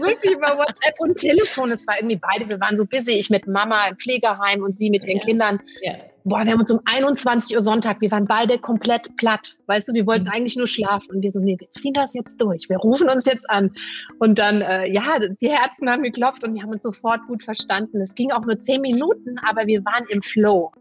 [0.00, 1.70] wirklich über WhatsApp und Telefon.
[1.70, 3.12] Es war irgendwie beide, wir waren so busy.
[3.12, 5.24] Ich mit Mama im Pflegeheim und sie mit ihren ja.
[5.24, 5.62] Kindern.
[5.82, 5.94] Ja.
[6.24, 9.56] Boah, wir haben uns um 21 Uhr Sonntag, wir waren beide komplett platt.
[9.66, 10.32] Weißt du, wir wollten mhm.
[10.32, 11.16] eigentlich nur schlafen.
[11.16, 12.68] Und wir so, nee, wir ziehen das jetzt durch.
[12.68, 13.72] Wir rufen uns jetzt an.
[14.18, 18.00] Und dann, äh, ja, die Herzen haben geklopft und wir haben uns sofort gut verstanden.
[18.00, 20.72] Es ging auch nur zehn Minuten, aber wir waren im Flow.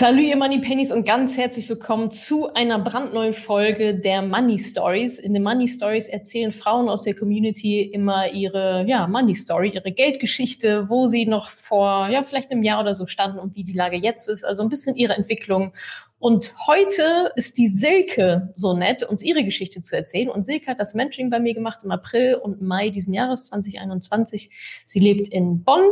[0.00, 5.18] Salut, ihr Money Pennies und ganz herzlich willkommen zu einer brandneuen Folge der Money Stories.
[5.18, 9.92] In den Money Stories erzählen Frauen aus der Community immer ihre ja, Money Story, ihre
[9.92, 13.74] Geldgeschichte, wo sie noch vor ja, vielleicht einem Jahr oder so standen und wie die
[13.74, 14.42] Lage jetzt ist.
[14.42, 15.74] Also ein bisschen ihre Entwicklung
[16.20, 20.28] und heute ist die Silke so nett, uns ihre Geschichte zu erzählen.
[20.28, 24.50] Und Silke hat das Mentoring bei mir gemacht im April und Mai diesen Jahres 2021.
[24.86, 25.82] Sie lebt in Bonn,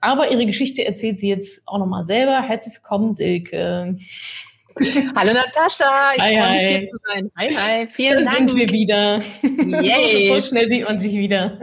[0.00, 2.40] aber ihre Geschichte erzählt sie jetzt auch nochmal selber.
[2.40, 3.98] Herzlich willkommen, Silke.
[5.16, 7.30] Hallo Natascha, ich freue mich hier zu sein.
[7.36, 8.48] Hi, hi, vielen da Dank.
[8.48, 9.20] sind wir wieder.
[9.82, 10.28] Yay.
[10.28, 11.60] so, so, schnell sieht man sich wieder.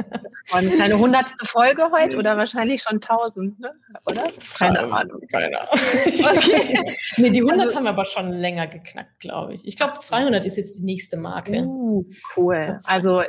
[0.54, 3.72] Und deine hundertste Folge heute oder wahrscheinlich schon tausend, ne?
[4.06, 4.24] oder?
[4.58, 5.22] Keine Ahnung.
[5.32, 5.74] Keine Ahnung.
[5.74, 6.80] Okay.
[7.18, 9.68] nee, die 100 also, haben wir aber schon länger geknackt, glaube ich.
[9.68, 11.64] Ich glaube, 200 ist jetzt die nächste Marke.
[11.64, 12.06] Uh,
[12.38, 12.78] cool.
[12.86, 13.24] Also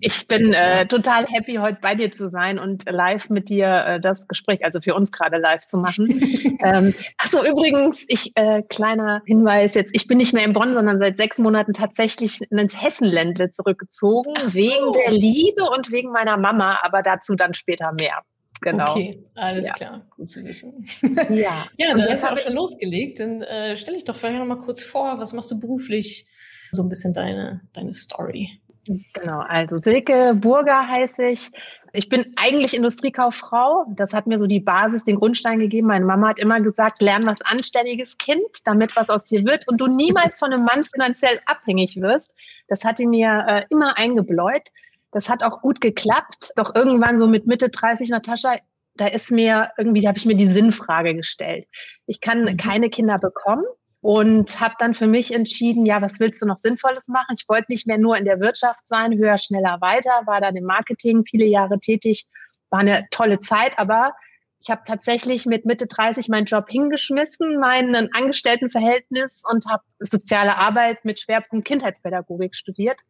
[0.00, 4.00] ich bin äh, total happy, heute bei dir zu sein und live mit dir äh,
[4.00, 6.06] das Gespräch, also für uns gerade live zu machen.
[6.62, 10.98] ähm, Achso, übrigens, ich äh, kleiner Hinweis jetzt, ich bin nicht mehr in Bonn, sondern
[10.98, 14.54] seit sechs Monaten tatsächlich ins Hessenländle zurückgezogen, so.
[14.54, 18.22] wegen der Liebe und wegen meiner Mama, aber dazu dann später mehr.
[18.62, 18.90] Genau.
[18.90, 19.72] Okay, alles ja.
[19.72, 20.86] klar, gut zu wissen.
[21.30, 23.20] Ja, ja dann hast du auch schon losgelegt.
[23.20, 26.26] Dann äh, stell dich doch vielleicht noch mal kurz vor, was machst du beruflich?
[26.72, 28.60] So ein bisschen deine, deine Story.
[29.12, 31.50] Genau, also Silke Burger heiße ich.
[31.92, 33.84] Ich bin eigentlich Industriekauffrau.
[33.94, 35.86] Das hat mir so die Basis, den Grundstein gegeben.
[35.86, 39.80] Meine Mama hat immer gesagt, lern was Anständiges Kind, damit was aus dir wird und
[39.80, 42.32] du niemals von einem Mann finanziell abhängig wirst.
[42.66, 44.68] Das hat die mir äh, immer eingebläut.
[45.12, 46.52] Das hat auch gut geklappt.
[46.56, 48.56] Doch irgendwann so mit Mitte 30, Natascha,
[48.94, 51.66] da ist mir irgendwie, da habe ich mir die Sinnfrage gestellt.
[52.06, 52.56] Ich kann mhm.
[52.56, 53.64] keine Kinder bekommen
[54.02, 57.34] und habe dann für mich entschieden, ja, was willst du noch Sinnvolles machen?
[57.36, 60.64] Ich wollte nicht mehr nur in der Wirtschaft sein, höher, schneller, weiter, war dann im
[60.64, 62.26] Marketing viele Jahre tätig,
[62.70, 64.14] war eine tolle Zeit, aber
[64.62, 71.04] ich habe tatsächlich mit Mitte 30 meinen Job hingeschmissen, meinen Angestelltenverhältnis und habe soziale Arbeit
[71.04, 73.00] mit Schwerpunkt Kindheitspädagogik studiert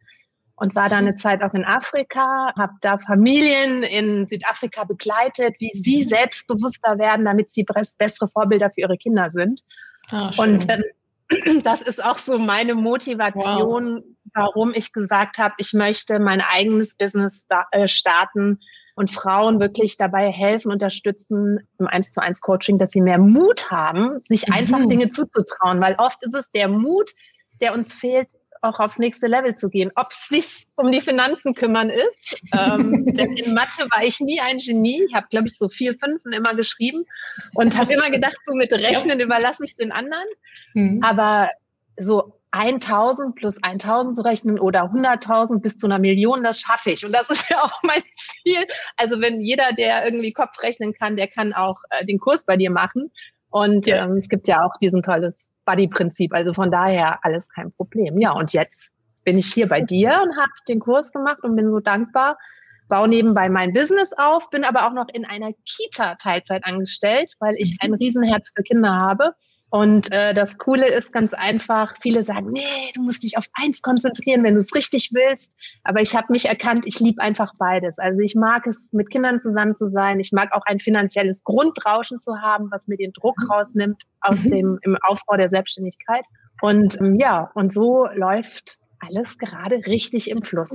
[0.55, 5.71] und war da eine Zeit auch in Afrika, habe da Familien in Südafrika begleitet, wie
[5.71, 7.65] sie selbstbewusster werden, damit sie
[7.99, 9.63] bessere Vorbilder für ihre Kinder sind.
[10.11, 10.83] Ah, und ähm,
[11.63, 14.05] das ist auch so meine Motivation, wow.
[14.35, 18.59] warum ich gesagt habe, ich möchte mein eigenes Business äh, starten
[18.97, 23.71] und Frauen wirklich dabei helfen, unterstützen im 1 zu 1 Coaching, dass sie mehr Mut
[23.71, 24.55] haben, sich mhm.
[24.55, 27.11] einfach Dinge zuzutrauen, weil oft ist es der Mut,
[27.61, 28.29] der uns fehlt,
[28.63, 29.91] auch aufs nächste Level zu gehen.
[29.97, 32.43] Ob es sich um die Finanzen kümmern ist.
[32.53, 35.05] Ähm, denn in Mathe war ich nie ein Genie.
[35.09, 37.05] Ich habe, glaube ich, so vier Fünfen immer geschrieben
[37.55, 39.25] und habe immer gedacht, so mit Rechnen ja.
[39.25, 40.27] überlasse ich den anderen.
[40.75, 41.03] Mhm.
[41.03, 41.51] Aber
[41.97, 47.05] so 1000 plus 1000 zu rechnen oder 100.000 bis zu einer Million, das schaffe ich.
[47.05, 48.67] Und das ist ja auch mein Ziel.
[48.97, 52.57] Also wenn jeder, der irgendwie Kopf rechnen kann, der kann auch äh, den Kurs bei
[52.57, 53.13] dir machen.
[53.51, 54.05] Und ja.
[54.05, 56.33] ähm, es gibt ja auch diesen tolles Buddy-Prinzip.
[56.33, 58.19] Also von daher alles kein Problem.
[58.19, 58.93] Ja, und jetzt
[59.25, 62.39] bin ich hier bei dir und habe den Kurs gemacht und bin so dankbar.
[62.89, 67.55] Baue nebenbei mein Business auf, bin aber auch noch in einer Kita Teilzeit angestellt, weil
[67.57, 69.35] ich ein Riesenherz für Kinder habe
[69.71, 73.81] und äh, das Coole ist ganz einfach, viele sagen, nee, du musst dich auf eins
[73.83, 75.53] konzentrieren, wenn du es richtig willst.
[75.85, 77.97] Aber ich habe mich erkannt, ich liebe einfach beides.
[77.99, 80.19] Also ich mag es, mit Kindern zusammen zu sein.
[80.19, 83.53] Ich mag auch ein finanzielles Grundrauschen zu haben, was mir den Druck mhm.
[83.53, 84.51] rausnimmt aus mhm.
[84.51, 86.25] dem im Aufbau der Selbstständigkeit.
[86.63, 90.73] Und ähm, ja, und so läuft alles gerade richtig im Fluss.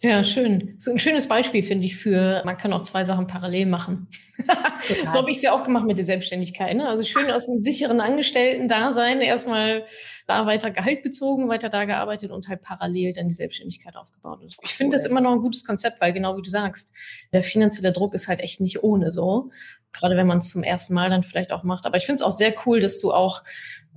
[0.00, 0.74] Ja, schön.
[0.78, 4.08] So ein schönes Beispiel finde ich für, man kann auch zwei Sachen parallel machen.
[5.08, 6.76] so habe ich es ja auch gemacht mit der Selbstständigkeit.
[6.76, 6.88] Ne?
[6.88, 9.84] Also schön aus einem sicheren Angestellten-Dasein erstmal
[10.26, 14.40] da weiter Gehalt bezogen, weiter da gearbeitet und halt parallel dann die Selbstständigkeit aufgebaut.
[14.40, 16.92] Und ich finde das immer noch ein gutes Konzept, weil genau wie du sagst,
[17.32, 19.50] der finanzielle Druck ist halt echt nicht ohne so.
[19.92, 21.86] Gerade wenn man es zum ersten Mal dann vielleicht auch macht.
[21.86, 23.42] Aber ich finde es auch sehr cool, dass du auch,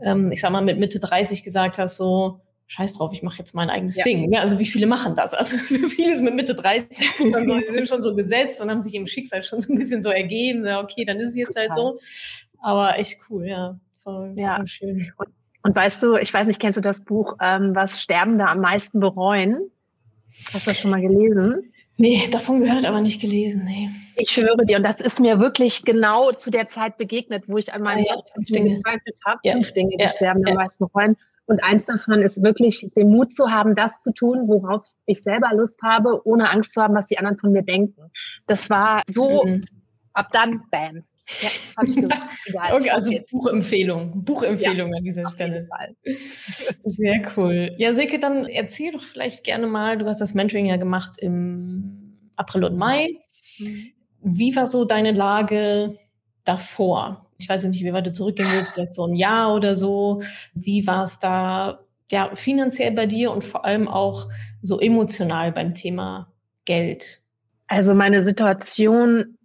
[0.04, 3.54] ähm, ich sag mal, mit Mitte 30 gesagt hast, so, scheiß drauf, ich mache jetzt
[3.56, 4.04] mein eigenes ja.
[4.04, 4.32] Ding.
[4.32, 5.34] Ja, also wie viele machen das?
[5.34, 5.58] Also
[5.90, 6.88] viele ist mit Mitte 30
[7.32, 9.80] dann so, die sind schon so gesetzt und haben sich im Schicksal schon so ein
[9.80, 10.66] bisschen so ergeben.
[10.66, 11.86] Ja, okay, dann ist es jetzt halt Total.
[11.86, 12.60] halt so.
[12.62, 13.80] Aber echt cool, ja.
[14.04, 14.58] Voll, ja.
[14.58, 15.14] Voll schön.
[15.18, 15.30] Und,
[15.64, 19.00] und, weißt du, ich weiß nicht, kennst du das Buch, ähm, was Sterbende am meisten
[19.00, 19.72] bereuen?
[20.54, 21.74] Hast du das schon mal gelesen?
[21.98, 23.66] Nee, davon gehört, aber nicht gelesen.
[23.66, 23.90] Nee.
[24.16, 27.74] Ich schwöre dir, und das ist mir wirklich genau zu der Zeit begegnet, wo ich
[27.74, 29.40] an meinen ja, fünf Dinge gezweifelt habe.
[29.44, 29.54] Ja.
[29.54, 30.10] Fünf Dinge, die ja.
[30.10, 31.18] sterben am meisten freuen.
[31.50, 35.50] Und eins davon ist wirklich den Mut zu haben, das zu tun, worauf ich selber
[35.56, 38.12] Lust habe, ohne Angst zu haben, was die anderen von mir denken.
[38.46, 39.62] Das war so, mhm.
[40.14, 41.06] ab dann, bam,
[41.42, 41.50] ja,
[41.88, 41.98] ich.
[42.46, 45.68] Egal, okay, also Buchempfehlung, Buchempfehlung ja, an dieser Stelle.
[46.84, 47.74] Sehr cool.
[47.80, 52.32] Ja, Silke, dann erzähl doch vielleicht gerne mal, du hast das Mentoring ja gemacht im
[52.36, 53.16] April und Mai.
[53.58, 53.92] Mhm.
[54.22, 55.98] Wie war so deine Lage
[56.44, 57.26] davor?
[57.40, 60.22] Ich weiß nicht, wie weit du zurückgehen willst, vielleicht so ein Jahr oder so.
[60.54, 61.80] Wie war es da
[62.12, 64.28] ja, finanziell bei dir und vor allem auch
[64.62, 66.32] so emotional beim Thema
[66.66, 67.22] Geld?
[67.68, 69.38] Also meine Situation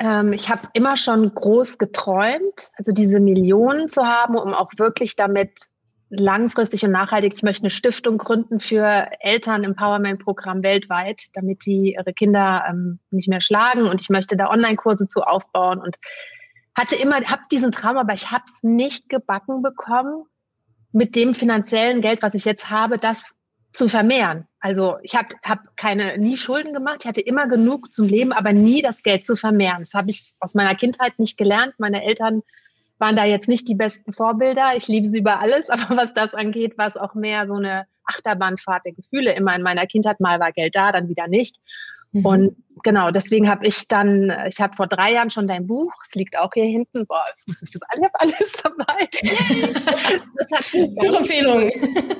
[0.00, 5.14] ähm, ich habe immer schon groß geträumt, also diese Millionen zu haben, um auch wirklich
[5.14, 5.66] damit
[6.08, 12.64] langfristig und nachhaltig, ich möchte eine Stiftung gründen für Eltern-Empowerment-Programm weltweit, damit die ihre Kinder
[12.68, 15.98] ähm, nicht mehr schlagen und ich möchte da Online-Kurse zu aufbauen und
[16.74, 20.24] hatte immer, habe diesen Traum, aber ich habe es nicht gebacken bekommen,
[20.92, 23.36] mit dem finanziellen Geld, was ich jetzt habe, das
[23.72, 24.46] zu vermehren.
[24.58, 26.98] Also ich habe hab keine nie Schulden gemacht.
[27.00, 29.80] Ich hatte immer genug zum Leben, aber nie das Geld zu vermehren.
[29.80, 31.74] Das habe ich aus meiner Kindheit nicht gelernt.
[31.78, 32.42] Meine Eltern
[32.98, 34.72] waren da jetzt nicht die besten Vorbilder.
[34.76, 37.86] Ich liebe sie über alles, aber was das angeht, war es auch mehr so eine
[38.04, 39.34] Achterbahnfahrt der Gefühle.
[39.34, 41.56] Immer in meiner Kindheit mal war Geld da, dann wieder nicht.
[42.12, 42.26] Mhm.
[42.26, 46.14] Und genau, deswegen habe ich dann, ich habe vor drei Jahren schon dein Buch, es
[46.14, 49.08] liegt auch hier hinten, boah, das ist das alles, alles dabei.
[50.36, 50.64] das hat
[50.96, 51.70] Buchempfehlung.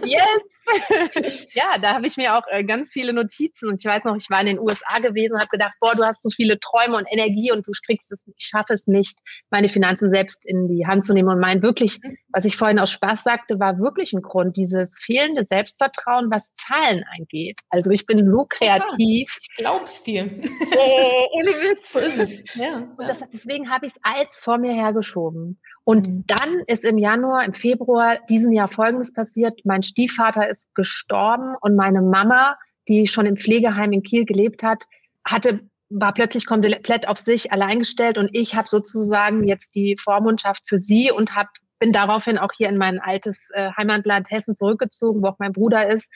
[0.04, 1.54] Yes!
[1.54, 4.30] ja, da habe ich mir auch äh, ganz viele Notizen und ich weiß noch, ich
[4.30, 7.06] war in den USA gewesen und habe gedacht, boah, du hast so viele Träume und
[7.10, 9.18] Energie und du kriegst es, ich schaffe es nicht,
[9.50, 12.16] meine Finanzen selbst in die Hand zu nehmen und mein wirklich, mhm.
[12.28, 17.04] was ich vorhin aus Spaß sagte, war wirklich ein Grund, dieses fehlende Selbstvertrauen, was Zahlen
[17.16, 17.60] angeht.
[17.70, 19.36] Also ich bin so kreativ.
[19.40, 20.30] Ich glaub's dir.
[20.76, 21.92] Oh, ohne Witz.
[21.92, 22.44] So ist es.
[22.54, 25.58] Ja, und das, deswegen habe ich es als vor mir hergeschoben.
[25.84, 26.24] Und mhm.
[26.26, 29.60] dann ist im Januar, im Februar diesen Jahr Folgendes passiert.
[29.64, 32.56] Mein Stiefvater ist gestorben und meine Mama,
[32.88, 34.84] die schon im Pflegeheim in Kiel gelebt hat,
[35.24, 35.60] hatte
[35.92, 40.78] war plötzlich komplett auf sich allein gestellt und ich habe sozusagen jetzt die Vormundschaft für
[40.78, 41.48] sie und hab,
[41.80, 45.90] bin daraufhin auch hier in mein altes äh, Heimatland Hessen zurückgezogen, wo auch mein Bruder
[45.90, 46.08] ist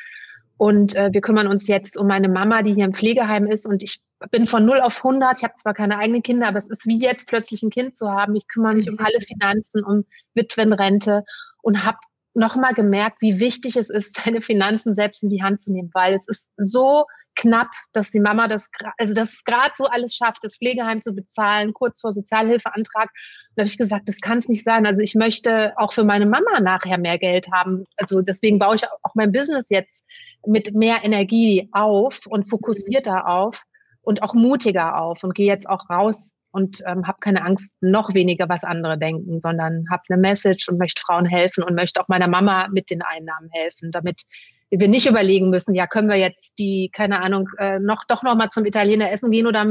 [0.57, 3.67] und äh, wir kümmern uns jetzt um meine Mama, die hier im Pflegeheim ist.
[3.67, 5.39] Und ich bin von 0 auf 100.
[5.39, 8.11] Ich habe zwar keine eigenen Kinder, aber es ist wie jetzt plötzlich ein Kind zu
[8.11, 8.35] haben.
[8.35, 10.05] Ich kümmere mich um alle Finanzen, um
[10.35, 11.25] Witwenrente
[11.63, 11.99] und habe
[12.35, 16.15] nochmal gemerkt, wie wichtig es ist, seine Finanzen selbst in die Hand zu nehmen, weil
[16.15, 17.07] es ist so
[17.37, 21.15] knapp, dass die Mama das, also dass es gerade so alles schafft, das Pflegeheim zu
[21.15, 23.11] bezahlen, kurz vor Sozialhilfeantrag.
[23.11, 24.87] Und da habe ich gesagt, das kann es nicht sein.
[24.87, 27.87] Also ich möchte auch für meine Mama nachher mehr Geld haben.
[27.97, 30.05] Also deswegen baue ich auch mein Business jetzt
[30.47, 33.65] mit mehr Energie auf und fokussierter auf
[34.05, 38.15] und auch mutiger auf und gehe jetzt auch raus und ähm, habe keine Angst, noch
[38.15, 42.09] weniger was andere denken, sondern habe eine Message und möchte Frauen helfen und möchte auch
[42.09, 44.23] meiner Mama mit den Einnahmen helfen, damit
[44.71, 48.37] wir nicht überlegen müssen, ja, können wir jetzt die, keine Ahnung, äh, noch doch noch
[48.37, 49.65] mal zum Italiener essen gehen oder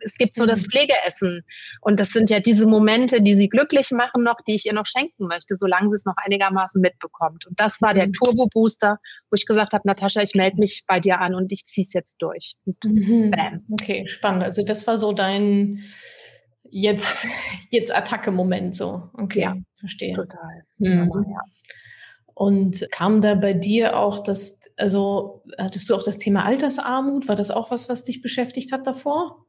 [0.00, 0.70] es gibt so das mhm.
[0.70, 1.42] Pflegeessen.
[1.80, 4.86] Und das sind ja diese Momente, die sie glücklich machen noch, die ich ihr noch
[4.86, 7.46] schenken möchte, solange sie es noch einigermaßen mitbekommt.
[7.46, 8.12] Und das war der mhm.
[8.12, 8.98] Turbo-Booster,
[9.30, 11.92] wo ich gesagt habe, Natascha, ich melde mich bei dir an und ich ziehe es
[11.92, 12.56] jetzt durch.
[12.84, 13.32] Mhm.
[13.72, 14.44] Okay, spannend.
[14.44, 15.84] Also das war so dein
[16.70, 17.26] jetzt,
[17.70, 19.10] jetzt Attacke-Moment so.
[19.14, 20.14] Okay, ja, verstehe.
[20.14, 20.64] Total.
[20.78, 21.10] Mhm.
[21.30, 21.40] Ja.
[22.34, 27.28] Und kam da bei dir auch das, also hattest du auch das Thema Altersarmut?
[27.28, 29.45] War das auch was, was dich beschäftigt hat davor?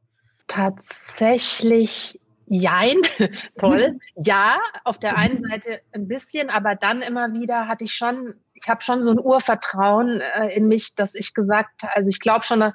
[0.48, 2.18] Tatsächlich
[2.50, 2.96] Jein,
[3.58, 3.98] toll.
[4.16, 8.68] Ja, auf der einen Seite ein bisschen, aber dann immer wieder hatte ich schon, ich
[8.68, 12.72] habe schon so ein Urvertrauen äh, in mich, dass ich gesagt, also ich glaube schon,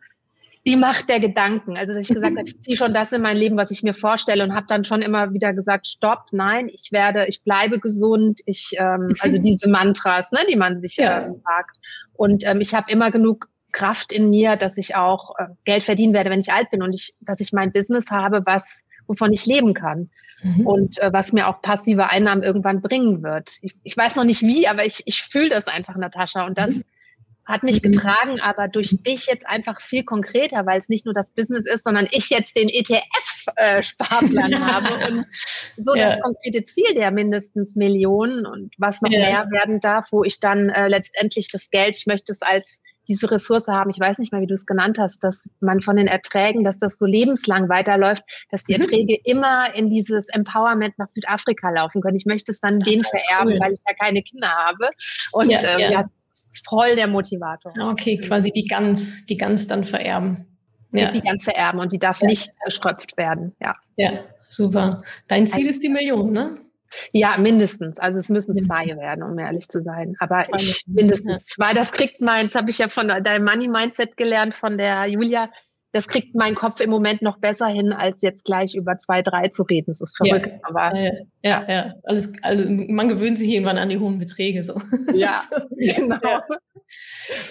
[0.65, 1.75] die Macht der Gedanken.
[1.75, 3.93] Also dass ich gesagt habe, ich ziehe schon das in mein Leben, was ich mir
[3.93, 8.41] vorstelle und habe dann schon immer wieder gesagt, stopp, nein, ich werde, ich bleibe gesund.
[8.45, 11.21] Ich, ähm, also diese Mantras, ne, die man sich ja.
[11.21, 11.77] äh, sagt.
[12.13, 16.13] Und ähm, ich habe immer genug Kraft in mir, dass ich auch äh, Geld verdienen
[16.13, 19.45] werde, wenn ich alt bin und ich, dass ich mein Business habe, was wovon ich
[19.45, 20.09] leben kann
[20.41, 20.65] mhm.
[20.65, 23.57] und äh, was mir auch passive Einnahmen irgendwann bringen wird.
[23.61, 26.71] Ich, ich weiß noch nicht wie, aber ich, ich fühle das einfach, Natascha, und das
[26.71, 26.83] mhm
[27.45, 27.91] hat mich mhm.
[27.91, 31.83] getragen, aber durch dich jetzt einfach viel konkreter, weil es nicht nur das Business ist,
[31.83, 35.25] sondern ich jetzt den ETF-Sparplan äh, habe und
[35.77, 36.09] so ja.
[36.09, 39.19] das konkrete Ziel der mindestens Millionen und was noch ja.
[39.19, 43.29] mehr werden darf, wo ich dann äh, letztendlich das Geld, ich möchte es als diese
[43.29, 46.07] Ressource haben, ich weiß nicht mal, wie du es genannt hast, dass man von den
[46.07, 48.81] Erträgen, dass das so lebenslang weiterläuft, dass die mhm.
[48.81, 49.21] Erträge mhm.
[49.23, 52.15] immer in dieses Empowerment nach Südafrika laufen können.
[52.15, 53.59] Ich möchte es dann denen vererben, cool.
[53.59, 54.89] weil ich ja keine Kinder habe.
[55.33, 56.01] Und ja, ähm, ja
[56.67, 57.73] voll der Motivator.
[57.79, 60.47] Okay, quasi die Gans, die Gans dann vererben.
[60.91, 61.11] ja.
[61.11, 62.27] die ganz vererben und die darf ja.
[62.27, 63.55] nicht geschröpft werden.
[63.59, 63.75] Ja.
[63.95, 65.01] ja, super.
[65.27, 66.57] Dein Ziel ist die Million, ne?
[67.11, 67.99] Ja, mindestens.
[67.99, 68.77] Also es müssen mindestens.
[68.77, 70.15] zwei werden, um ehrlich zu sein.
[70.19, 71.73] Aber zwei ich, mindestens zwei.
[71.73, 75.49] Das kriegt mein, das habe ich ja von deinem Money Mindset gelernt von der Julia
[75.93, 79.49] das kriegt mein Kopf im Moment noch besser hin, als jetzt gleich über zwei, drei
[79.49, 79.85] zu reden.
[79.87, 80.47] Das ist verrückt.
[80.47, 81.11] Ja, aber ja,
[81.43, 81.93] ja, ja.
[82.03, 84.63] Alles, also man gewöhnt sich irgendwann an die hohen Beträge.
[84.63, 84.73] So.
[85.13, 85.39] Ja,
[85.77, 86.17] genau.
[86.23, 86.43] Ja.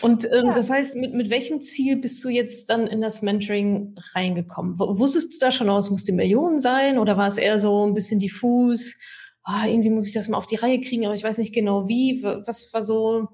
[0.00, 0.54] Und ähm, ja.
[0.54, 4.78] das heißt, mit, mit welchem Ziel bist du jetzt dann in das Mentoring reingekommen?
[4.78, 7.86] W wusstest du da schon aus, muss die Million sein oder war es eher so
[7.86, 8.96] ein bisschen diffus?
[9.44, 11.88] Ah, irgendwie muss ich das mal auf die Reihe kriegen, aber ich weiß nicht genau
[11.88, 12.22] wie.
[12.22, 13.28] Was war so,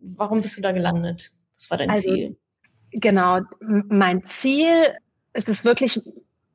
[0.00, 1.30] warum bist du da gelandet?
[1.56, 2.36] Was war dein also, Ziel?
[2.90, 4.68] Genau, mein Ziel
[5.32, 6.00] ist es wirklich,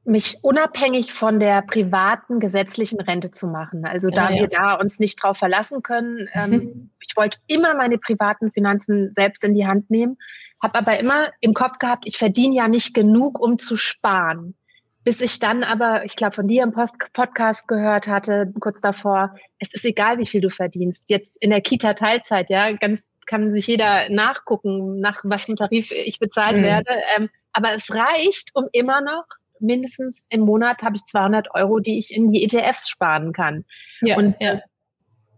[0.05, 3.85] mich unabhängig von der privaten gesetzlichen Rente zu machen.
[3.85, 4.41] Also da ja, ja.
[4.41, 6.27] wir da uns nicht drauf verlassen können.
[6.39, 6.89] Ähm, mhm.
[7.07, 10.17] ich wollte immer meine privaten Finanzen selbst in die Hand nehmen,
[10.61, 14.55] habe aber immer im Kopf gehabt, ich verdiene ja nicht genug, um zu sparen.
[15.09, 19.33] Bis ich dann aber, ich glaube, von dir im Post Podcast gehört hatte, kurz davor,
[19.57, 21.09] es ist egal, wie viel du verdienst.
[21.09, 25.91] Jetzt in der Kita Teilzeit, ja, ganz kann sich jeder nachgucken, nach was für Tarif
[25.91, 26.61] ich bezahlt mhm.
[26.61, 26.91] werde.
[27.17, 29.25] Ähm, aber es reicht, um immer noch
[29.59, 33.65] mindestens im Monat habe ich 200 Euro, die ich in die ETFs sparen kann.
[34.01, 34.61] Ja, und, ja.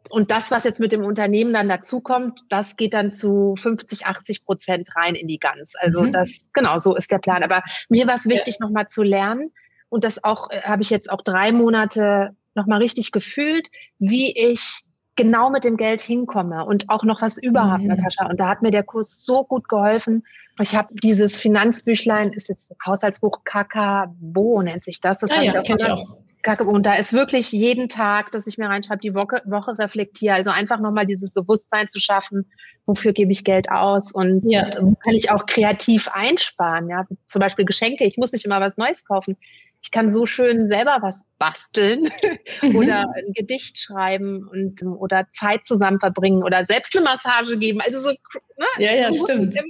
[0.10, 4.44] und das, was jetzt mit dem Unternehmen dann dazukommt, das geht dann zu 50, 80
[4.44, 5.76] Prozent rein in die Gans.
[5.78, 6.12] Also mhm.
[6.12, 7.42] das, genau, so ist der Plan.
[7.42, 8.66] Aber mir war es wichtig, ja.
[8.66, 9.54] nochmal zu lernen.
[9.92, 13.68] Und das auch, äh, habe ich jetzt auch drei Monate nochmal richtig gefühlt,
[14.00, 14.84] wie ich
[15.18, 17.90] genau mit dem Geld hinkomme und auch noch was über habe, mhm.
[17.90, 18.28] Natascha.
[18.28, 20.24] Und da hat mir der Kurs so gut geholfen.
[20.62, 25.20] Ich habe dieses Finanzbüchlein, ist jetzt Haushaltsbuch Kakabo, nennt sich das.
[25.20, 26.18] Das ah, ja, ich auch, ich auch.
[26.66, 30.36] Und da ist wirklich jeden Tag, dass ich mir reinschreibe, die Woche, Woche reflektiere.
[30.36, 32.50] Also einfach nochmal dieses Bewusstsein zu schaffen,
[32.86, 34.68] wofür gebe ich Geld aus und ja.
[34.80, 36.90] wo kann ich auch kreativ einsparen.
[36.90, 38.06] Ja, zum Beispiel Geschenke.
[38.06, 39.36] Ich muss nicht immer was Neues kaufen
[39.82, 42.10] ich kann so schön selber was basteln
[42.62, 42.76] mhm.
[42.76, 47.82] oder ein Gedicht schreiben und oder Zeit zusammen verbringen oder selbst eine Massage geben.
[47.82, 48.66] Also so, ne?
[48.78, 49.56] Ja, ja, stimmt.
[49.56, 49.66] Immer,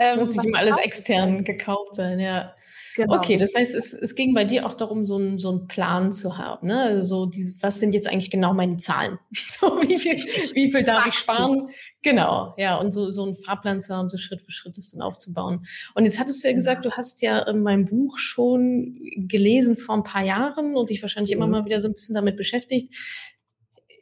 [0.00, 2.54] ähm, muss nicht immer alles extern gekauft sein, ja.
[2.98, 3.14] Genau.
[3.14, 6.10] Okay, das heißt, es, es ging bei dir auch darum, so, ein, so einen Plan
[6.10, 6.66] zu haben.
[6.66, 6.82] Ne?
[6.82, 9.20] Also so diese, was sind jetzt eigentlich genau meine Zahlen?
[9.60, 11.68] So, wie, viel, wie viel darf ich sparen?
[12.02, 15.00] Genau, ja, und so, so einen Fahrplan zu haben, so Schritt für Schritt das dann
[15.00, 15.64] aufzubauen.
[15.94, 20.02] Und jetzt hattest du ja gesagt, du hast ja mein Buch schon gelesen vor ein
[20.02, 21.42] paar Jahren und dich wahrscheinlich mhm.
[21.42, 22.92] immer mal wieder so ein bisschen damit beschäftigt.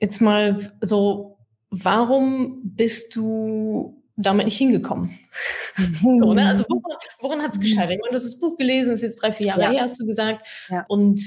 [0.00, 1.37] Jetzt mal so,
[1.69, 5.19] warum bist du damit nicht hingekommen.
[6.02, 6.47] So, ne?
[6.47, 8.00] Also woran, woran hat es gescheitert?
[8.09, 9.71] Du hast das Buch gelesen, ist jetzt drei, vier Jahre ja.
[9.71, 10.47] her, hast du gesagt.
[10.68, 10.85] Ja.
[10.88, 11.21] Und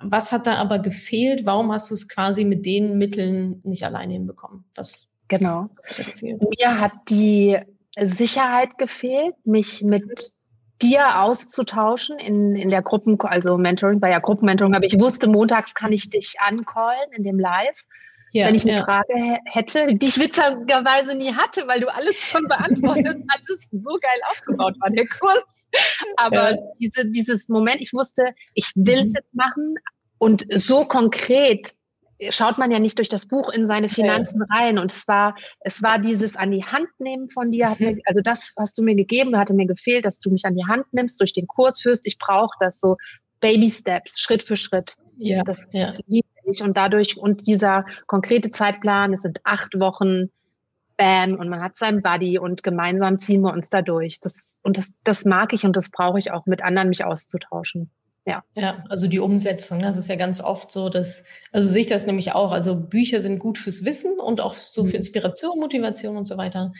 [0.00, 1.46] was hat da aber gefehlt?
[1.46, 4.64] Warum hast du es quasi mit den Mitteln nicht alleine hinbekommen?
[4.74, 5.68] Was, genau.
[5.76, 7.58] Was hat Mir hat die
[8.00, 10.32] Sicherheit gefehlt, mich mit
[10.82, 15.74] dir auszutauschen in, in der Gruppen, also Mentoring, bei ja Gruppenmentoring, aber ich wusste, montags
[15.74, 17.84] kann ich dich ancallen in dem Live
[18.32, 18.84] ja, wenn ich eine ja.
[18.84, 23.66] Frage hätte, die ich witzigerweise nie hatte, weil du alles schon beantwortet hattest.
[23.72, 25.68] So geil aufgebaut war der Kurs.
[26.16, 26.58] Aber ja.
[26.80, 29.14] diese, dieses Moment, ich wusste, ich will es mhm.
[29.16, 29.74] jetzt machen
[30.18, 31.72] und so konkret
[32.30, 34.78] schaut man ja nicht durch das Buch in seine Finanzen rein.
[34.78, 37.76] Und es war, es war dieses an die Hand nehmen von dir.
[37.78, 38.00] Mir, mhm.
[38.06, 40.92] also das hast du mir gegeben, hatte mir gefehlt, dass du mich an die Hand
[40.92, 42.06] nimmst, durch den Kurs führst.
[42.06, 42.96] Ich brauche das so
[43.40, 44.96] Baby Steps, Schritt für Schritt.
[45.16, 45.94] Ja, das ja.
[46.62, 50.30] Und dadurch, und dieser konkrete Zeitplan, es sind acht Wochen,
[50.96, 54.18] Bam, und man hat seinen Buddy und gemeinsam ziehen wir uns da durch.
[54.20, 57.90] Das, und das, das mag ich und das brauche ich auch, mit anderen mich auszutauschen.
[58.28, 58.44] Ja.
[58.54, 62.04] ja, also die Umsetzung, das ist ja ganz oft so, dass, also sehe ich das
[62.04, 62.52] nämlich auch.
[62.52, 64.96] Also Bücher sind gut fürs Wissen und auch so für mhm.
[64.96, 66.72] Inspiration, Motivation und so weiter.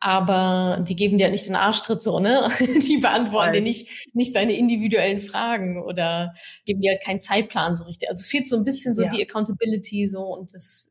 [0.00, 2.48] Aber die geben dir nicht den Arschtritt so, ne?
[2.86, 6.32] Die beantworten dir nicht, nicht deine individuellen Fragen oder
[6.64, 8.08] geben dir halt keinen Zeitplan so richtig.
[8.08, 9.10] Also fehlt so ein bisschen so ja.
[9.10, 10.90] die Accountability so und das,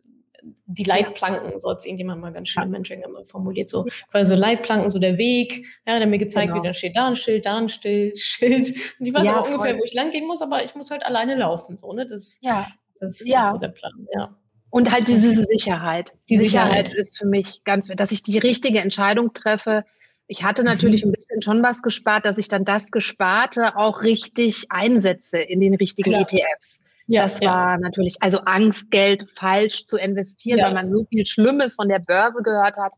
[0.65, 4.33] die Leitplanken, so hat es irgendjemand mal ganz schön im Mentoring immer formuliert, so quasi
[4.33, 6.55] so Leitplanken, so der Weg, ja, der mir gezeigt genau.
[6.55, 8.73] wird, da steht da ein Schild, da ein Schild, Schild.
[8.99, 9.53] Und ich weiß ja, aber voll.
[9.53, 12.05] ungefähr, wo ich lang gehen muss, aber ich muss halt alleine laufen, so, ne?
[12.05, 12.67] Das, ja.
[12.99, 13.39] das, das ja.
[13.39, 14.35] ist so der Plan, ja.
[14.69, 16.13] Und halt diese Sicherheit.
[16.29, 16.87] Die Sicherheit.
[16.87, 19.85] Sicherheit ist für mich ganz, dass ich die richtige Entscheidung treffe.
[20.25, 21.09] Ich hatte natürlich mhm.
[21.09, 25.75] ein bisschen schon was gespart, dass ich dann das Gesparte auch richtig einsetze in den
[25.75, 26.21] richtigen Klar.
[26.21, 26.79] ETFs.
[27.07, 27.77] Ja, das war ja.
[27.77, 30.67] natürlich, also Angst, Geld falsch zu investieren, ja.
[30.67, 32.93] weil man so viel Schlimmes von der Börse gehört hat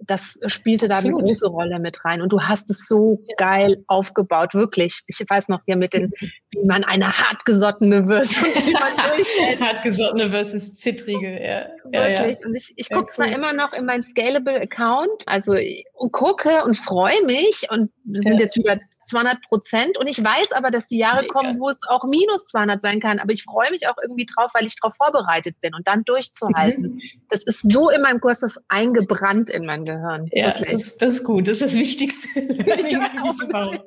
[0.00, 2.20] das spielte da eine große Rolle mit rein.
[2.20, 3.34] Und du hast es so ja.
[3.38, 5.00] geil aufgebaut, wirklich.
[5.06, 6.12] Ich weiß noch hier mit den,
[6.50, 8.36] wie man eine hartgesottene versus
[8.66, 9.60] wie man durchhält.
[9.60, 11.66] hartgesottene versus zittrige, ja.
[11.84, 12.40] Wirklich.
[12.40, 13.12] Ja, und ich, ich gucke cool.
[13.12, 15.56] zwar immer noch in mein Scalable Account, also
[15.94, 19.98] und gucke und freue mich und sind jetzt über 200 Prozent.
[19.98, 21.32] Und ich weiß aber, dass die Jahre Mega.
[21.32, 23.18] kommen, wo es auch minus 200 sein kann.
[23.18, 26.94] Aber ich freue mich auch irgendwie drauf, weil ich darauf vorbereitet bin und dann durchzuhalten.
[26.94, 27.00] Mhm.
[27.30, 30.28] Das ist so in meinem Kurs, das eingebrannt in mein Gehirn.
[30.32, 31.48] Ja, das, das, ist gut.
[31.48, 32.28] Das ist das Wichtigste.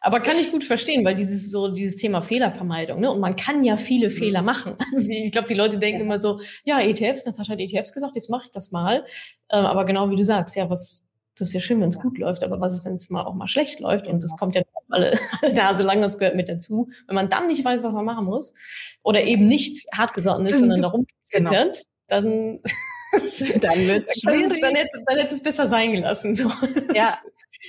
[0.00, 3.00] aber kann ich gut verstehen, weil dieses so dieses Thema Fehlervermeidung.
[3.00, 3.10] Ne?
[3.10, 4.46] Und man kann ja viele Fehler mhm.
[4.46, 4.76] machen.
[4.96, 6.06] Also ich glaube, die Leute denken ja.
[6.06, 9.04] immer so, ja, ETFs, Natascha hat ETFs gesagt, jetzt mache ich das mal.
[9.50, 11.05] Ähm, aber genau wie du sagst, ja, was
[11.38, 13.34] das ist ja schön, wenn es gut läuft, aber was ist, wenn es mal auch
[13.34, 14.06] mal schlecht läuft?
[14.06, 15.18] Und das kommt ja alle
[15.54, 16.88] Nase lang, das gehört mit dazu.
[17.06, 18.54] Wenn man dann nicht weiß, was man machen muss,
[19.02, 22.22] oder eben nicht hartgesotten ist, sondern darum zittert, genau.
[22.22, 22.60] dann,
[23.60, 24.60] dann wird es schwierig.
[24.62, 26.34] Dann hätte, dann hätte es besser sein gelassen.
[26.34, 26.50] So.
[26.94, 27.18] Ja,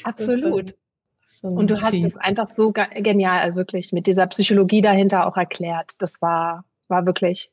[0.03, 0.75] absolut.
[1.25, 5.35] So und du hast es einfach so genial, also wirklich mit dieser Psychologie dahinter auch
[5.35, 5.95] erklärt.
[5.99, 7.51] Das war, war wirklich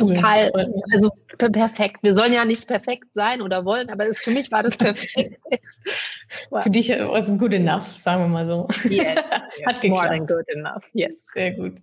[0.00, 0.14] Cool.
[0.14, 0.50] Total,
[0.92, 1.98] also perfekt.
[2.02, 5.40] Wir sollen ja nicht perfekt sein oder wollen, aber es, für mich war das perfekt.
[6.62, 8.68] Für dich war es good enough, sagen wir mal so.
[8.88, 9.20] Yes,
[9.66, 9.90] Hat geklappt.
[9.90, 11.20] More than good enough, yes.
[11.32, 11.74] Sehr gut.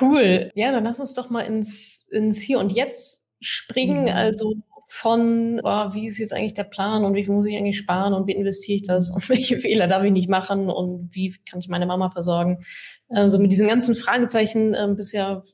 [0.00, 0.50] Cool.
[0.54, 4.02] Ja, dann lass uns doch mal ins, ins Hier und Jetzt springen.
[4.02, 4.08] Mhm.
[4.08, 4.54] Also
[4.90, 8.14] von, oh, wie ist jetzt eigentlich der Plan und wie viel muss ich eigentlich sparen
[8.14, 11.60] und wie investiere ich das und welche Fehler darf ich nicht machen und wie kann
[11.60, 12.64] ich meine Mama versorgen.
[13.08, 15.44] Also mit diesen ganzen Fragezeichen äh, bisher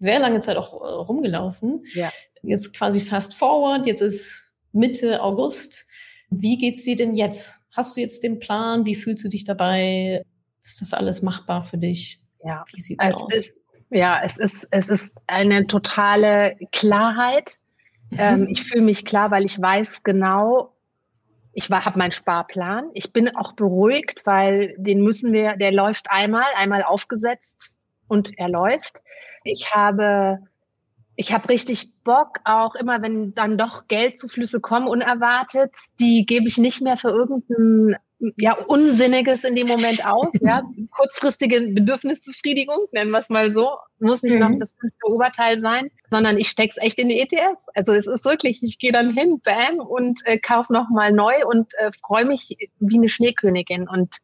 [0.00, 1.84] sehr lange Zeit auch äh, rumgelaufen.
[1.94, 2.10] Ja.
[2.42, 5.86] Jetzt quasi fast forward, jetzt ist Mitte August.
[6.30, 7.60] Wie geht's dir denn jetzt?
[7.72, 8.86] Hast du jetzt den Plan?
[8.86, 10.22] Wie fühlst du dich dabei?
[10.60, 12.20] Ist das alles machbar für dich?
[12.44, 12.64] Ja.
[12.72, 13.34] Wie sieht's es aus?
[13.34, 13.56] Ist,
[13.90, 17.58] ja, es ist, es ist eine totale Klarheit.
[18.10, 18.18] Mhm.
[18.18, 20.74] Ähm, ich fühle mich klar, weil ich weiß genau,
[21.52, 22.90] ich habe meinen Sparplan.
[22.94, 27.77] Ich bin auch beruhigt, weil den müssen wir, der läuft einmal, einmal aufgesetzt
[28.08, 29.00] und er läuft.
[29.44, 30.38] Ich habe,
[31.16, 36.58] ich habe richtig Bock, auch immer, wenn dann doch Geldzuflüsse kommen, unerwartet, die gebe ich
[36.58, 37.96] nicht mehr für irgendein
[38.36, 40.32] ja, Unsinniges in dem Moment aus.
[40.40, 43.70] Ja, kurzfristige Bedürfnisbefriedigung, nennen wir es mal so.
[44.00, 44.40] Muss nicht mhm.
[44.40, 47.66] noch das fünfte Oberteil sein, sondern ich stecke es echt in die ETFs.
[47.74, 51.72] Also es ist wirklich, ich gehe dann hin, bam, und äh, kaufe nochmal neu und
[51.78, 53.88] äh, freue mich wie eine Schneekönigin.
[53.88, 54.16] Und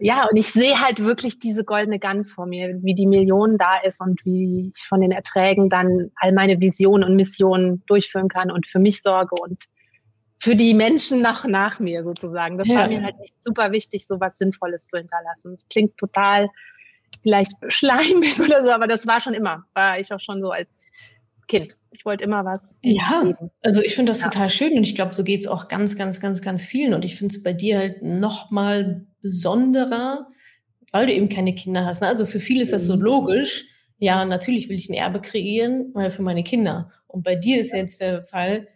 [0.00, 3.78] ja, und ich sehe halt wirklich diese goldene Gans vor mir, wie die Million da
[3.78, 8.50] ist und wie ich von den Erträgen dann all meine Visionen und Missionen durchführen kann
[8.50, 9.64] und für mich sorge und
[10.40, 12.58] für die Menschen nach, nach mir sozusagen.
[12.58, 12.80] Das ja.
[12.80, 15.52] war mir halt echt super wichtig, so was Sinnvolles zu hinterlassen.
[15.52, 16.50] Das klingt total
[17.22, 19.64] vielleicht schleimig oder so, aber das war schon immer.
[19.74, 20.78] War ich auch schon so als
[21.46, 21.76] Kind.
[21.90, 22.74] Ich wollte immer was.
[22.82, 23.50] Ja, geben.
[23.62, 24.28] also ich finde das ja.
[24.28, 26.94] total schön und ich glaube, so geht es auch ganz, ganz, ganz, ganz vielen.
[26.94, 30.28] Und ich finde es bei dir halt noch mal besonderer,
[30.92, 32.02] weil du eben keine Kinder hast.
[32.02, 32.08] Ne?
[32.08, 33.02] Also für viele ist das so mhm.
[33.02, 33.66] logisch.
[33.98, 36.90] Ja, natürlich will ich ein Erbe kreieren, weil für meine Kinder.
[37.06, 38.68] Und bei dir ist jetzt der Fall,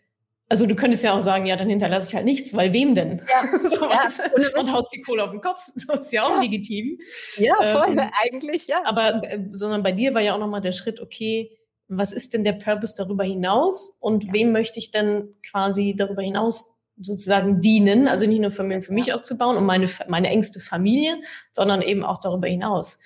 [0.48, 3.20] also du könntest ja auch sagen, ja, dann hinterlasse ich halt nichts, weil wem denn?
[3.28, 4.58] Ja, so ja.
[4.58, 5.68] und haust die Kohle auf den Kopf.
[5.88, 6.40] Das ist ja auch ja.
[6.40, 6.98] legitim.
[7.36, 8.80] Ja, voll, ähm, eigentlich, ja.
[8.84, 11.57] Aber, äh, sondern bei dir war ja auch nochmal der Schritt, okay,
[11.88, 14.32] was ist denn der Purpose darüber hinaus und ja.
[14.32, 19.12] wem möchte ich denn quasi darüber hinaus sozusagen dienen, also nicht nur Familien für mich
[19.12, 21.20] aufzubauen und meine, meine engste Familie,
[21.52, 22.98] sondern eben auch darüber hinaus.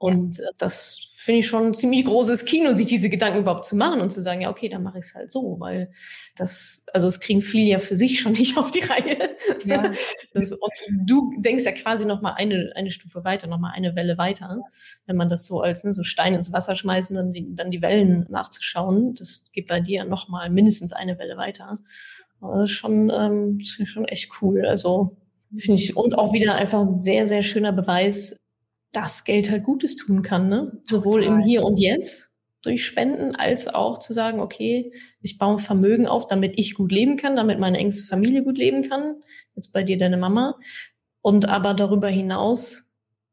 [0.00, 0.48] Und ja.
[0.56, 4.10] das finde ich schon ein ziemlich großes Kino, sich diese Gedanken überhaupt zu machen und
[4.10, 5.92] zu sagen, ja, okay, dann mache ich es halt so, weil
[6.38, 9.36] das, also es kriegen viele ja für sich schon nicht auf die Reihe.
[9.66, 9.92] Ja.
[10.32, 10.72] Das, und
[11.04, 14.62] du denkst ja quasi noch mal eine, eine Stufe weiter, noch mal eine Welle weiter,
[15.04, 17.82] wenn man das so als ne, so Stein ins Wasser schmeißen und die, dann die
[17.82, 19.14] Wellen nachzuschauen.
[19.16, 21.78] Das geht bei dir noch mal mindestens eine Welle weiter.
[22.40, 24.64] Das ist schon, ähm, das ist schon echt cool.
[24.64, 25.18] Also
[25.58, 28.40] finde ich und auch wieder einfach ein sehr, sehr schöner Beweis,
[28.92, 30.80] dass Geld halt Gutes tun kann, ne?
[30.88, 32.30] Sowohl im Hier und Jetzt
[32.62, 37.16] durch Spenden, als auch zu sagen, okay, ich baue Vermögen auf, damit ich gut leben
[37.16, 39.22] kann, damit meine engste Familie gut leben kann.
[39.54, 40.58] Jetzt bei dir deine Mama.
[41.22, 42.84] Und aber darüber hinaus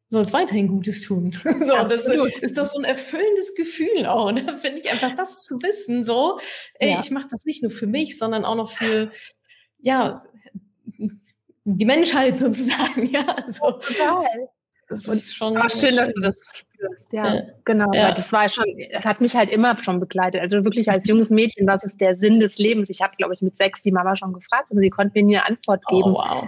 [0.10, 1.38] soll es weiterhin Gutes tun.
[1.44, 2.08] so, das
[2.42, 4.32] ist doch so ein erfüllendes Gefühl auch.
[4.32, 4.58] Da ne?
[4.58, 6.40] finde ich einfach das zu wissen, so,
[6.76, 7.00] ey, ja.
[7.00, 9.12] ich mache das nicht nur für mich, sondern auch noch für,
[9.80, 10.22] ja,
[11.66, 13.46] die Menschheit sozusagen, ja.
[13.50, 13.72] So.
[13.72, 14.50] Total.
[14.90, 15.58] Das ist schon.
[15.58, 17.36] Ach, schön, dass du das spürst, ja.
[17.36, 17.42] ja.
[17.66, 17.92] Genau.
[17.94, 18.14] Ja.
[18.14, 20.42] Das war schon, das hat mich halt immer schon begleitet.
[20.42, 22.90] Also wirklich als junges Mädchen, was ist der Sinn des Lebens?
[22.90, 25.38] Ich habe, glaube ich, mit sechs die Mama schon gefragt und sie konnte mir nie
[25.38, 26.16] eine Antwort oh, geben.
[26.16, 26.48] Oh, wow.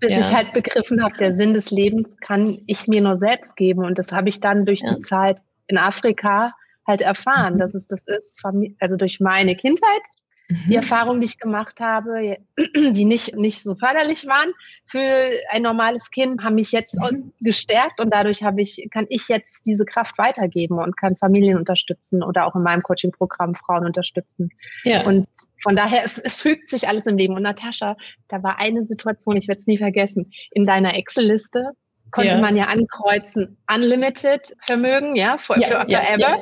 [0.00, 0.18] Bis ja.
[0.18, 3.84] ich halt begriffen habe, der Sinn des Lebens kann ich mir nur selbst geben.
[3.84, 6.52] Und das habe ich dann durch die Zeit in Afrika
[6.86, 7.58] halt erfahren, mhm.
[7.58, 8.40] dass es das ist,
[8.80, 10.02] also durch meine Kindheit,
[10.48, 10.76] die mhm.
[10.76, 12.36] Erfahrungen, die ich gemacht habe,
[12.76, 14.52] die nicht, nicht so förderlich waren
[14.86, 17.32] für ein normales Kind, haben mich jetzt mhm.
[17.40, 22.22] gestärkt und dadurch habe ich, kann ich jetzt diese Kraft weitergeben und kann Familien unterstützen
[22.22, 24.50] oder auch in meinem Coaching-Programm Frauen unterstützen.
[24.84, 25.04] Ja.
[25.04, 25.26] Und
[25.62, 27.34] von daher, es, es fügt sich alles im Leben.
[27.34, 27.96] Und Natascha,
[28.28, 31.70] da war eine Situation, ich werde es nie vergessen, in deiner Excel-Liste
[32.12, 32.38] konnte ja.
[32.38, 36.18] man ja ankreuzen, Unlimited Vermögen, ja, für, ja, forever.
[36.18, 36.38] Ja,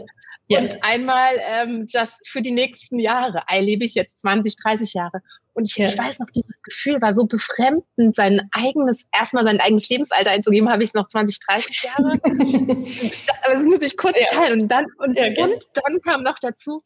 [0.49, 3.43] und einmal ähm, just für die nächsten Jahre.
[3.51, 5.23] I lebe ich jetzt 20, 30 Jahre.
[5.55, 9.89] Und ich, ich weiß noch, dieses Gefühl war so befremdend, sein eigenes, erstmal sein eigenes
[9.89, 12.19] Lebensalter einzugeben, habe ich noch 20, 30 Jahre.
[13.47, 14.63] das muss ich kurz teilen.
[14.63, 16.83] Und dann, und, und dann kam noch dazu,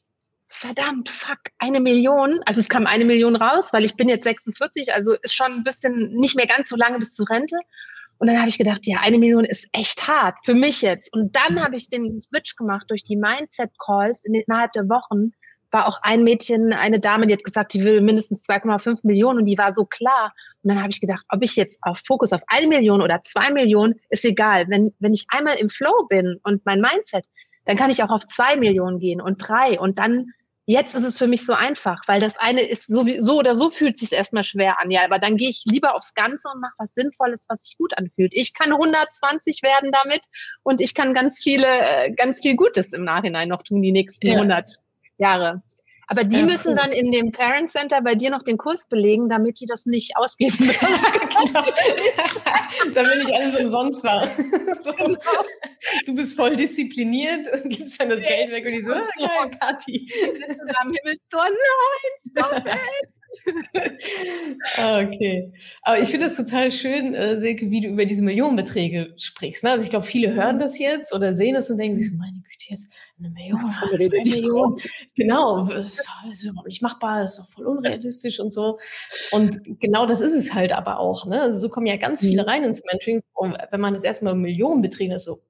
[0.48, 2.40] verdammt, fuck, eine Million.
[2.44, 5.64] Also es kam eine Million raus, weil ich bin jetzt 46, also ist schon ein
[5.64, 7.56] bisschen nicht mehr ganz so lange bis zur Rente.
[8.18, 11.12] Und dann habe ich gedacht, ja, eine Million ist echt hart für mich jetzt.
[11.12, 11.64] Und dann mhm.
[11.64, 15.32] habe ich den Switch gemacht durch die Mindset-Calls innerhalb der Wochen.
[15.70, 19.44] War auch ein Mädchen, eine Dame, die hat gesagt, die will mindestens 2,5 Millionen und
[19.44, 20.32] die war so klar.
[20.62, 23.52] Und dann habe ich gedacht, ob ich jetzt auf Fokus auf eine Million oder zwei
[23.52, 24.66] Millionen, ist egal.
[24.68, 27.26] Wenn, wenn ich einmal im Flow bin und mein Mindset,
[27.66, 30.32] dann kann ich auch auf zwei Millionen gehen und drei und dann
[30.70, 33.70] Jetzt ist es für mich so einfach, weil das eine ist so, so oder so
[33.70, 34.90] fühlt sich erstmal schwer an.
[34.90, 37.96] Ja, aber dann gehe ich lieber aufs Ganze und mache was Sinnvolles, was sich gut
[37.96, 38.34] anfühlt.
[38.34, 40.26] Ich kann 120 werden damit
[40.64, 44.26] und ich kann ganz viele, äh, ganz viel Gutes im Nachhinein noch tun, die nächsten
[44.26, 44.34] ja.
[44.34, 44.72] 100
[45.16, 45.62] Jahre.
[46.10, 46.76] Aber die ja, müssen cool.
[46.76, 50.16] dann in dem Parent Center bei dir noch den Kurs belegen, damit die das nicht
[50.16, 50.86] ausgeben müssen.
[51.44, 51.62] genau.
[52.94, 54.26] damit nicht alles umsonst war.
[54.82, 54.92] so.
[54.94, 55.18] genau.
[56.06, 60.10] Du bist voll diszipliniert und gibst dann das Geld weg und die so, geil, Kathi.
[60.80, 63.17] Am Himmelstor, nein, stop it.
[64.76, 65.52] Ah, okay.
[65.82, 69.64] Aber ich finde es total schön, äh, Silke, wie du über diese Millionenbeträge sprichst.
[69.64, 69.72] Ne?
[69.72, 72.38] Also ich glaube, viele hören das jetzt oder sehen das und denken sich so, meine
[72.38, 74.76] Güte, jetzt eine Million oder zwei Millionen.
[75.16, 78.78] Genau, das ist überhaupt nicht machbar, das ist doch voll unrealistisch und so.
[79.30, 81.26] Und genau das ist es halt aber auch.
[81.26, 81.40] Ne?
[81.40, 82.48] Also so kommen ja ganz viele mhm.
[82.48, 83.22] rein ins Mentoring.
[83.34, 85.40] Und wenn man das erstmal Millionenbeträge ist, so,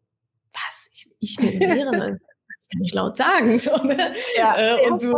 [0.52, 2.18] was, ich, ich Millionäre?
[2.70, 3.58] kann ich laut sagen.
[3.58, 4.12] So, ne?
[4.36, 5.14] ja, äh, und du,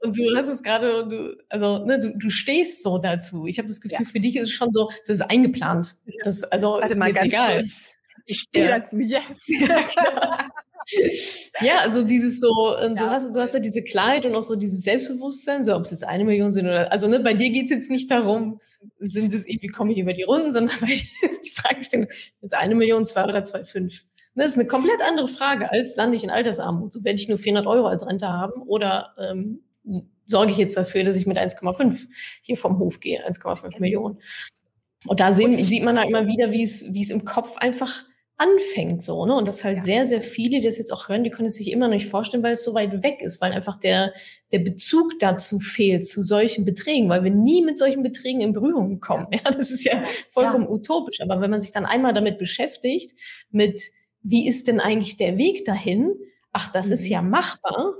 [0.00, 3.46] und du hast es gerade, du, also ne, du, du stehst so dazu.
[3.46, 4.10] Ich habe das Gefühl, ja.
[4.10, 5.96] für dich ist es schon so, das ist eingeplant.
[6.24, 7.64] Das, also Warte ist mir jetzt egal.
[8.26, 8.78] Ich stehe ja.
[8.78, 9.46] dazu, yes.
[11.60, 14.56] ja, also dieses so, ähm, du, hast, du hast ja diese Klarheit und auch so
[14.56, 17.66] dieses Selbstbewusstsein, so ob es jetzt eine Million sind oder, also ne, bei dir geht
[17.66, 18.60] es jetzt nicht darum,
[18.98, 22.08] sind es wie komme ich über die Runden, sondern bei dir ist die Fragestellung,
[22.40, 24.04] jetzt eine Million, zwei oder zwei, fünf.
[24.34, 26.92] Das ist eine komplett andere Frage, als lande ich in Altersarmut.
[26.92, 29.64] So werde ich nur 400 Euro als Rente haben oder ähm,
[30.24, 32.06] sorge ich jetzt dafür, dass ich mit 1,5
[32.42, 34.18] hier vom Hof gehe, 1,5 Millionen.
[35.06, 38.04] Und da sehen, sieht man da immer wieder, wie es, wie es im Kopf einfach
[38.40, 39.34] anfängt so, ne?
[39.34, 39.82] Und das halt ja.
[39.82, 42.08] sehr, sehr viele, die das jetzt auch hören, die können es sich immer noch nicht
[42.08, 44.14] vorstellen, weil es so weit weg ist, weil einfach der,
[44.50, 48.98] der Bezug dazu fehlt, zu solchen Beträgen, weil wir nie mit solchen Beträgen in Berührung
[48.98, 49.26] kommen.
[49.30, 50.70] Ja, das ist ja vollkommen ja.
[50.70, 51.20] utopisch.
[51.20, 53.12] Aber wenn man sich dann einmal damit beschäftigt,
[53.50, 53.82] mit
[54.22, 56.14] wie ist denn eigentlich der Weg dahin,
[56.52, 56.92] ach, das mhm.
[56.92, 57.30] ist ja mhm.
[57.30, 57.94] machbar.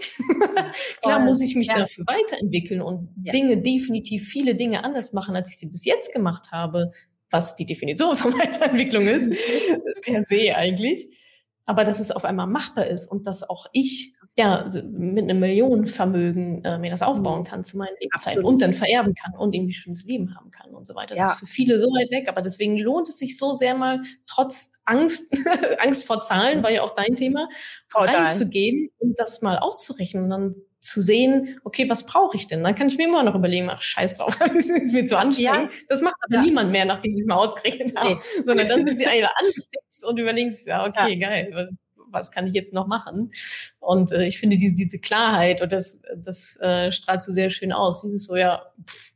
[1.02, 1.78] Klar muss ich mich ja.
[1.78, 3.32] dafür weiterentwickeln und ja.
[3.32, 6.92] Dinge, definitiv viele Dinge anders machen, als ich sie bis jetzt gemacht habe,
[7.30, 9.32] was die Definition von Weiterentwicklung ist,
[10.02, 11.06] per se eigentlich.
[11.66, 16.64] Aber dass es auf einmal machbar ist und dass auch ich ja, mit einem Millionenvermögen
[16.64, 17.44] äh, mir das aufbauen mhm.
[17.44, 20.86] kann zu meinen Lebzeiten und dann vererben kann und irgendwie schönes Leben haben kann und
[20.86, 21.14] so weiter.
[21.14, 21.32] Das ja.
[21.32, 24.72] ist für viele so weit weg, aber deswegen lohnt es sich so sehr mal trotz
[24.84, 25.32] Angst,
[25.78, 27.48] Angst vor Zahlen, war ja auch dein Thema,
[27.94, 32.64] reinzugehen und das mal auszurechnen und dann zu sehen, okay, was brauche ich denn?
[32.64, 35.72] Dann kann ich mir immer noch überlegen, ach, scheiß drauf, das ist mir zu anstrengend.
[35.72, 35.78] Ja.
[35.88, 36.42] Das macht aber ja.
[36.42, 38.42] niemand mehr, nachdem sie es mal ausgerechnet haben, nee.
[38.44, 41.76] sondern dann sind sie alle angefixt und überlegen sich, ja, okay, geil, was,
[42.10, 43.30] was kann ich jetzt noch machen?
[43.78, 47.72] Und äh, ich finde diese, diese Klarheit und das, das äh, strahlt so sehr schön
[47.72, 48.02] aus.
[48.02, 49.12] Dieses so, ja, pff,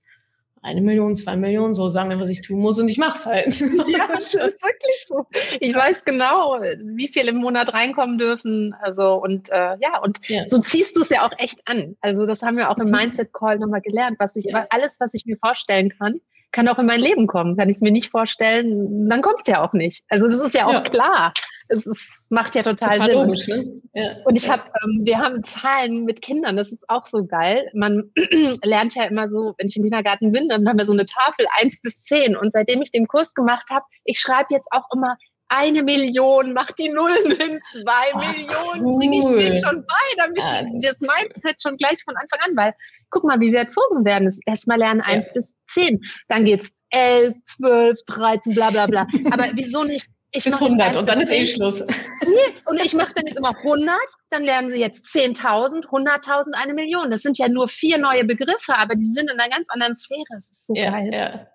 [0.64, 3.54] eine Million, zwei Millionen, so sagen wir, was ich tun muss und ich mach's halt.
[3.87, 5.26] Ja, das ist wirklich so.
[5.61, 8.74] Ich weiß genau, wie viel im Monat reinkommen dürfen.
[8.80, 10.48] Also und äh, ja, und ja.
[10.48, 11.96] so ziehst du es ja auch echt an.
[12.00, 12.92] Also das haben wir auch im mhm.
[12.92, 14.66] Mindset Call nochmal gelernt, was ich ja.
[14.70, 16.20] alles, was ich mir vorstellen kann,
[16.55, 17.57] kann auch in mein Leben kommen.
[17.57, 20.05] Kann ich es mir nicht vorstellen, dann kommt es ja auch nicht.
[20.09, 20.81] Also das ist ja auch ja.
[20.81, 21.33] klar.
[21.69, 23.19] Es ist, macht ja total, total Sinn.
[23.19, 23.81] Logisch, ne?
[23.95, 24.17] ja.
[24.25, 27.69] Und ich habe, ähm, wir haben Zahlen mit Kindern, das ist auch so geil.
[27.75, 28.12] Man
[28.62, 31.47] lernt ja immer so, wenn ich im Kindergarten bin, dann haben wir so eine Tafel
[31.61, 32.37] eins bis zehn.
[32.37, 35.17] Und seitdem ich den Kurs gemacht habe, ich schreibe jetzt auch immer
[35.49, 38.99] eine Million, mach die Nullen hin, zwei oh, Millionen, cool.
[38.99, 42.75] bringe ich den schon bei, damit das, das Mindset schon gleich von Anfang an, weil
[43.14, 44.29] guck mal, wie wir erzogen werden.
[44.44, 45.33] Erstmal lernen eins ja.
[45.35, 49.07] bis zehn, dann geht's elf, zwölf, dreizehn, bla bla bla.
[49.31, 51.81] Aber wieso nicht ich bis 100 und dann ist eh Schluss.
[51.81, 53.96] Nee, und ich mache dann jetzt immer 100,
[54.31, 57.11] dann lernen sie jetzt 10.000, 100.000, eine Million.
[57.11, 60.24] Das sind ja nur vier neue Begriffe, aber die sind in einer ganz anderen Sphäre.
[60.31, 61.11] Das ist so ja, geil.
[61.12, 61.46] Ja.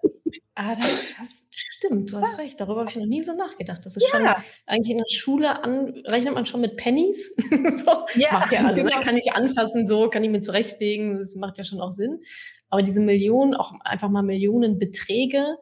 [0.55, 2.59] Ah, das, das stimmt, du hast recht.
[2.59, 3.85] Darüber habe ich noch nie so nachgedacht.
[3.85, 4.09] Das ist ja.
[4.09, 7.35] schon eigentlich in der Schule an, rechnet man schon mit Pennies.
[7.37, 8.99] so, ja, macht ja, also genau.
[9.01, 12.21] kann ich anfassen, so kann ich mir zurechtlegen, das macht ja schon auch Sinn.
[12.69, 15.57] Aber diese Millionen, auch einfach mal Millionenbeträge,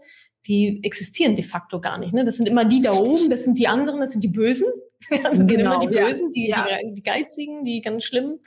[0.48, 2.14] die existieren de facto gar nicht.
[2.14, 2.24] Ne?
[2.24, 4.68] Das sind immer die da oben, das sind die anderen, das sind die Bösen.
[5.24, 6.66] Das sind genau, immer die Bösen, ja.
[6.66, 8.40] Die, die, die Geizigen, die ganz schlimmen.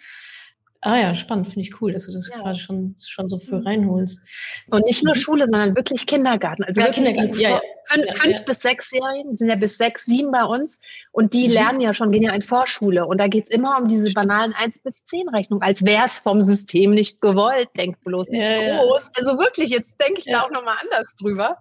[0.83, 2.39] Ah ja, spannend, finde ich cool, dass du das ja.
[2.39, 3.67] gerade schon, schon so für mhm.
[3.67, 4.19] reinholst.
[4.71, 6.65] Und nicht nur Schule, sondern wirklich Kindergarten.
[6.65, 7.39] Also ja, wirklich Kindergarten.
[7.39, 7.61] Ja.
[7.85, 10.79] Fünf, ja, fünf bis sechsjährigen sind ja bis sechs, sieben bei uns
[11.13, 11.55] und die mhm.
[11.55, 14.55] lernen ja schon, gehen ja in Vorschule und da geht es immer um diese banalen
[14.55, 17.69] eins bis zehn Rechnungen, als wäre es vom System nicht gewollt.
[17.77, 19.11] Denk bloß nicht groß.
[19.19, 21.59] Also wirklich, jetzt denke ich da auch nochmal anders drüber.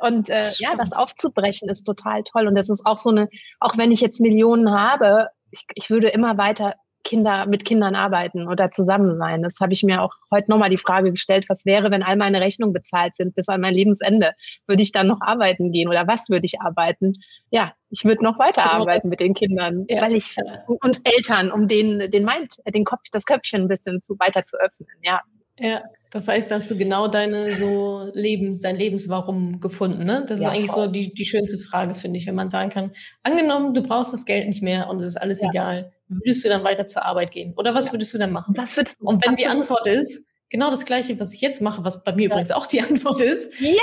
[0.00, 3.28] Und äh, ja, das aufzubrechen ist total toll und das ist auch so eine,
[3.60, 8.48] auch wenn ich jetzt Millionen habe, ich, ich würde immer weiter Kinder mit Kindern arbeiten
[8.48, 9.42] oder zusammen sein.
[9.42, 12.40] Das habe ich mir auch heute nochmal die Frage gestellt, was wäre, wenn all meine
[12.40, 14.32] Rechnungen bezahlt sind bis an mein Lebensende?
[14.66, 17.12] Würde ich dann noch arbeiten gehen oder was würde ich arbeiten?
[17.50, 20.02] Ja, ich würde noch weiter genau arbeiten mit den Kindern, ja.
[20.02, 20.36] weil ich
[20.66, 24.56] und Eltern, um den den Mind, den Kopf, das Köpfchen ein bisschen zu weiter zu
[24.58, 24.88] öffnen.
[25.02, 25.20] Ja.
[25.58, 30.24] Ja, das heißt, da hast du genau deine so Lebens, dein Lebenswarum gefunden, ne?
[30.26, 30.86] Das ja, ist eigentlich voll.
[30.86, 34.24] so die, die schönste Frage, finde ich, wenn man sagen kann, angenommen, du brauchst das
[34.24, 35.48] Geld nicht mehr und es ist alles ja.
[35.50, 37.54] egal würdest du dann weiter zur Arbeit gehen?
[37.56, 38.54] Oder was würdest du dann machen?
[38.56, 41.84] Was würdest du Und wenn die Antwort ist, genau das Gleiche, was ich jetzt mache,
[41.84, 42.26] was bei mir ja.
[42.28, 43.76] übrigens auch die Antwort ist, Yay!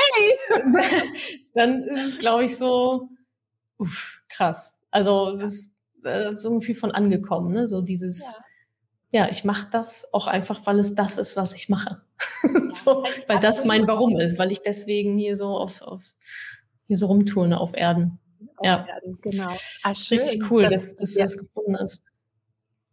[1.54, 3.10] dann ist es, glaube ich, so
[3.78, 4.80] uff, krass.
[4.92, 7.68] Also das ist, das ist irgendwie von angekommen, ne?
[7.68, 8.22] So dieses,
[9.12, 12.02] ja, ja ich mache das auch einfach, weil es das ist, was ich mache.
[12.70, 16.02] so, weil das mein Warum ist, weil ich deswegen hier so auf, auf
[16.88, 18.20] hier so rumturne auf Erden.
[18.62, 18.86] Ja,
[19.22, 19.52] genau.
[19.84, 22.04] Ah, Richtig cool, dass, dass du das gefunden hast.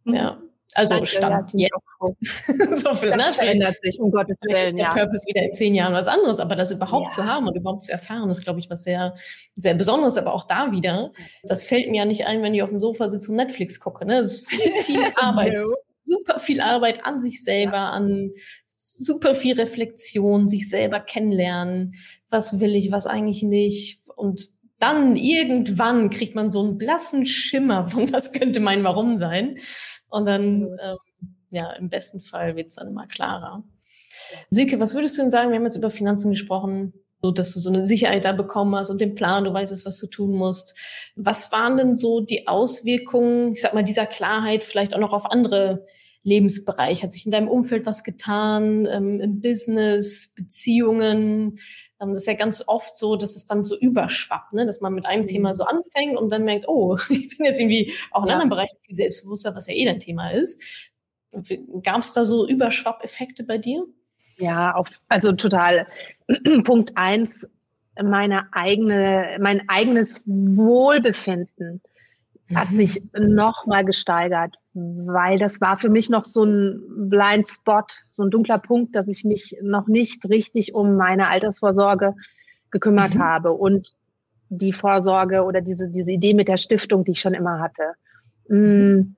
[0.07, 0.41] Ja.
[0.73, 2.83] Also Danke, Stand ja, jetzt.
[2.83, 3.33] so viel, das ne?
[3.33, 4.65] verändert sich, um Gottes Willen.
[4.65, 4.93] Ist der ja.
[4.93, 7.09] Purpose wieder in zehn Jahren was anderes, aber das überhaupt ja.
[7.09, 9.15] zu haben und überhaupt zu erfahren, ist, glaube ich, was sehr,
[9.55, 10.17] sehr Besonderes.
[10.17, 13.09] Aber auch da wieder, das fällt mir ja nicht ein, wenn ich auf dem Sofa
[13.09, 14.05] sitze und Netflix gucke.
[14.05, 14.17] Ne?
[14.17, 15.63] Das ist viel, viel Arbeit, no.
[16.05, 18.31] super viel Arbeit an sich selber, an
[18.71, 21.95] super viel Reflexion, sich selber kennenlernen.
[22.29, 24.01] Was will ich, was eigentlich nicht?
[24.15, 29.55] Und dann irgendwann kriegt man so einen blassen Schimmer von, was könnte mein Warum sein.
[30.09, 30.97] Und dann, ähm,
[31.49, 33.63] ja, im besten Fall wird es dann immer klarer.
[34.49, 35.49] Silke, was würdest du denn sagen?
[35.49, 38.89] Wir haben jetzt über Finanzen gesprochen, so dass du so eine Sicherheit da bekommen hast
[38.89, 40.75] und den Plan, du weißt, was du tun musst.
[41.15, 45.25] Was waren denn so die Auswirkungen, ich sag mal, dieser Klarheit vielleicht auch noch auf
[45.25, 45.85] andere
[46.23, 47.03] Lebensbereiche?
[47.03, 51.59] Hat sich in deinem Umfeld was getan, ähm, im Business, Beziehungen?
[51.99, 54.65] Ähm, das ist ja ganz oft so, dass es dann so überschwappt, ne?
[54.65, 55.27] dass man mit einem mhm.
[55.27, 58.33] Thema so anfängt und dann merkt, oh, ich bin jetzt irgendwie auch in ja.
[58.33, 60.61] anderen Bereichen viel selbstbewusster, was ja eh dein Thema ist.
[61.83, 63.85] Gab es da so Überschwappeffekte bei dir?
[64.37, 65.87] Ja, auf, also total.
[66.63, 67.47] Punkt eins,
[68.01, 71.81] meine eigene, mein eigenes Wohlbefinden
[72.55, 72.75] hat mhm.
[72.75, 78.23] sich noch mal gesteigert, weil das war für mich noch so ein Blind Spot, so
[78.23, 82.15] ein dunkler Punkt, dass ich mich noch nicht richtig um meine Altersvorsorge
[82.71, 83.23] gekümmert mhm.
[83.23, 83.89] habe und
[84.49, 87.93] die Vorsorge oder diese, diese Idee mit der Stiftung, die ich schon immer hatte.
[88.47, 89.15] Mhm.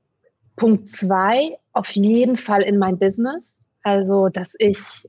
[0.55, 3.59] Punkt zwei, auf jeden Fall in mein Business.
[3.83, 5.07] Also, dass ich,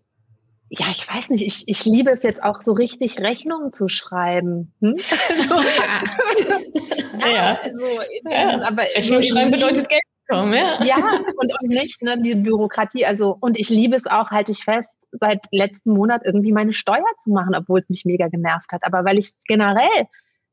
[0.72, 4.72] ja, ich weiß nicht, ich, ich liebe es jetzt auch so richtig Rechnungen zu schreiben.
[4.80, 4.94] Hm?
[7.18, 7.84] ja, ja, also,
[8.30, 8.62] ja.
[8.62, 10.80] aber Rechnung schreiben bedeutet Geld kommen, ja.
[10.84, 10.96] Ja,
[11.36, 13.04] und, und nicht ne, die Bürokratie.
[13.04, 17.02] Also, und ich liebe es auch, halte ich fest, seit letzten Monat irgendwie meine Steuer
[17.24, 18.84] zu machen, obwohl es mich mega genervt hat.
[18.84, 20.06] Aber weil ich generell,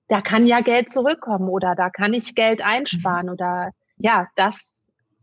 [0.07, 3.33] da kann ja Geld zurückkommen oder da kann ich Geld einsparen mhm.
[3.33, 4.67] oder ja, das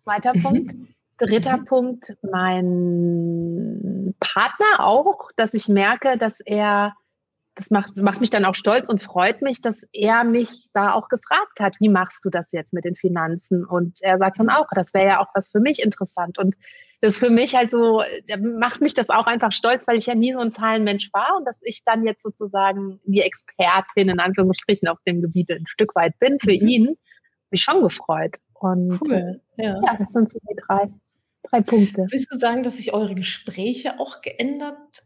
[0.05, 0.43] zweiter mhm.
[0.43, 0.73] Punkt.
[1.19, 1.65] Dritter mhm.
[1.65, 6.95] Punkt, mein Partner auch, dass ich merke, dass er
[7.55, 11.09] das macht, macht mich dann auch stolz und freut mich, dass er mich da auch
[11.09, 13.65] gefragt hat, wie machst du das jetzt mit den Finanzen?
[13.65, 16.39] Und er sagt dann auch, das wäre ja auch was für mich interessant.
[16.39, 16.57] Und
[17.01, 18.03] das ist für mich halt so,
[18.41, 21.45] macht mich das auch einfach stolz, weil ich ja nie so ein Zahlenmensch war und
[21.45, 26.19] dass ich dann jetzt sozusagen die Expertin in Anführungsstrichen auf dem Gebiet ein Stück weit
[26.19, 26.69] bin für mhm.
[26.69, 26.97] ihn,
[27.51, 28.37] mich schon gefreut.
[28.55, 29.41] Und cool.
[29.57, 29.81] ja.
[29.85, 30.91] ja, das sind so die drei,
[31.51, 32.07] drei Punkte.
[32.11, 35.03] Willst du sagen, dass sich eure Gespräche auch geändert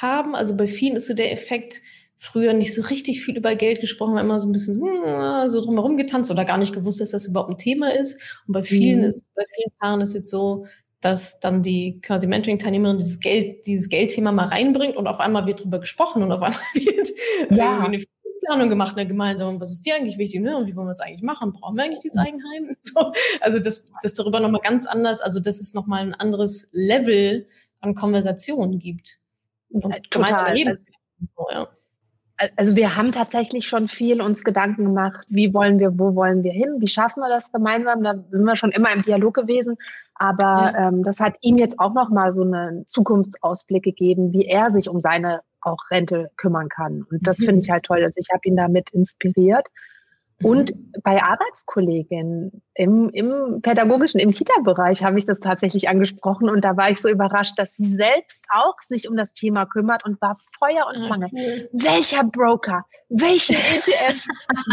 [0.00, 0.34] haben.
[0.34, 1.80] Also bei vielen ist so der Effekt,
[2.16, 5.60] früher nicht so richtig viel über Geld gesprochen, war immer so ein bisschen hm, so
[5.60, 8.20] drumherum getanzt oder gar nicht gewusst, dass das überhaupt ein Thema ist.
[8.46, 9.04] Und bei vielen mhm.
[9.04, 10.66] ist, bei vielen Paaren ist jetzt so,
[11.00, 15.62] dass dann die quasi Mentoring-Teilnehmerin dieses Geld, dieses Geldthema mal reinbringt und auf einmal wird
[15.62, 17.78] drüber gesprochen und auf einmal wird ja.
[17.78, 18.02] eine
[18.48, 20.56] Planung gemacht, eine gemeinsam, was ist dir eigentlich wichtig, ne?
[20.56, 21.52] Und wie wollen wir es eigentlich machen?
[21.52, 22.18] Brauchen wir eigentlich dieses.
[22.18, 22.76] Eigenheim?
[22.82, 27.46] So, also das, das darüber nochmal ganz anders, also dass es nochmal ein anderes Level
[27.80, 29.18] an Konversation gibt.
[30.10, 30.56] Total.
[30.56, 31.68] Also,
[32.56, 36.52] also wir haben tatsächlich schon viel uns Gedanken gemacht, wie wollen wir, wo wollen wir
[36.52, 38.02] hin, wie schaffen wir das gemeinsam.
[38.02, 39.76] Da sind wir schon immer im Dialog gewesen.
[40.14, 40.88] Aber ja.
[40.88, 45.00] ähm, das hat ihm jetzt auch nochmal so einen Zukunftsausblick gegeben, wie er sich um
[45.00, 47.04] seine auch Rente kümmern kann.
[47.10, 47.44] Und das mhm.
[47.46, 48.02] finde ich halt toll.
[48.02, 49.66] Also ich habe ihn damit inspiriert.
[50.40, 50.92] Und mhm.
[51.02, 56.90] bei Arbeitskolleginnen im, im pädagogischen, im Kita-Bereich habe ich das tatsächlich angesprochen und da war
[56.90, 60.86] ich so überrascht, dass sie selbst auch sich um das Thema kümmert und war Feuer
[60.86, 61.26] und ah, Flamme.
[61.26, 61.68] Okay.
[61.72, 64.24] Welcher Broker, welche ETF,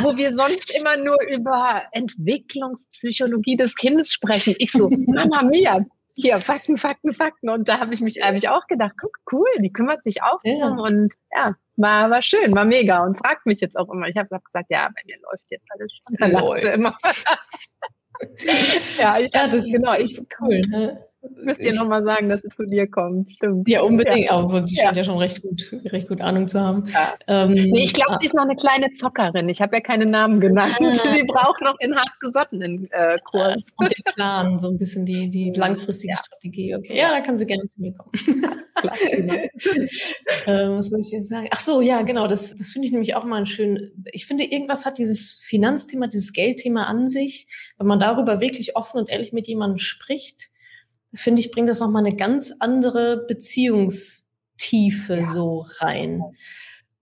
[0.04, 4.54] wo wir sonst immer nur über Entwicklungspsychologie des Kindes sprechen.
[4.60, 5.80] Ich so, Mama Mia,
[6.16, 7.50] hier, Fakten, Fakten, Fakten.
[7.50, 10.40] Und da habe ich mich hab ich auch gedacht, guck, cool, die kümmert sich auch
[10.44, 10.68] ja.
[10.68, 10.80] um.
[10.80, 14.08] Und ja, war, war schön, war mega und fragt mich jetzt auch immer.
[14.08, 16.16] Ich habe auch gesagt, ja, bei mir läuft jetzt alles schon.
[16.18, 16.76] Dann läuft.
[16.76, 16.98] Immer.
[18.98, 20.62] ja, ich ja, das genau, ich, ist cool.
[20.62, 21.06] Ne?
[21.44, 23.68] Müsst ihr nochmal sagen, dass es zu dir kommt, stimmt.
[23.70, 24.32] Ja, unbedingt, ja.
[24.32, 25.02] aber die scheint ja.
[25.02, 26.86] ja schon recht gut, recht gut Ahnung zu haben.
[26.88, 27.14] Ja.
[27.28, 29.50] Ähm, nee, ich glaube, sie ist noch eine kleine Zockerin.
[29.50, 30.76] Ich habe ja keine Namen genannt.
[30.80, 30.96] Ah.
[31.12, 33.74] Sie braucht noch den hartgesottenen äh, Kurs.
[33.78, 36.76] Und den Plan, so ein bisschen die, die langfristige Strategie.
[36.76, 38.12] Okay, ja, da kann sie gerne zu mir kommen.
[39.10, 39.34] Genau.
[39.34, 41.48] äh, was wollte ich jetzt sagen?
[41.50, 43.94] Ach so, ja, genau, das, das finde ich nämlich auch mal ein schön.
[44.12, 48.98] Ich finde, irgendwas hat dieses Finanzthema, dieses Geldthema an sich, wenn man darüber wirklich offen
[48.98, 50.50] und ehrlich mit jemandem spricht,
[51.16, 55.24] finde ich, bringt das nochmal eine ganz andere Beziehungstiefe ja.
[55.24, 56.22] so rein.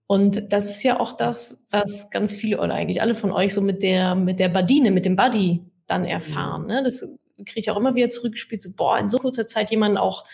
[0.06, 3.60] Und das ist ja auch das, was ganz viele oder eigentlich alle von euch so
[3.60, 6.66] mit der, mit der Badine, mit dem Buddy dann erfahren.
[6.66, 6.82] Ne?
[6.82, 7.06] Das
[7.38, 10.24] kriege ich auch immer wieder zurückgespielt, so, boah, in so kurzer Zeit jemanden auch,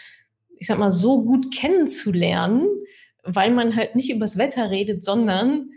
[0.58, 2.66] ich sag mal, so gut kennenzulernen,
[3.22, 5.70] weil man halt nicht übers Wetter redet, sondern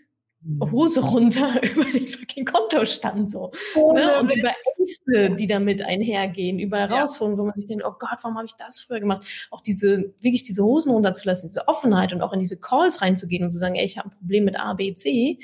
[0.71, 3.51] Hose runter über den fucking Kontostand so.
[3.75, 4.19] Oh, ne?
[4.19, 8.37] Und über Ängste, die damit einhergehen, über Herausforderungen, wo man sich denkt, oh Gott, warum
[8.37, 9.25] habe ich das früher gemacht?
[9.51, 13.51] Auch diese, wirklich diese Hosen runterzulassen, diese Offenheit und auch in diese Calls reinzugehen und
[13.51, 15.39] zu sagen, ey, ich habe ein Problem mit A, B, C,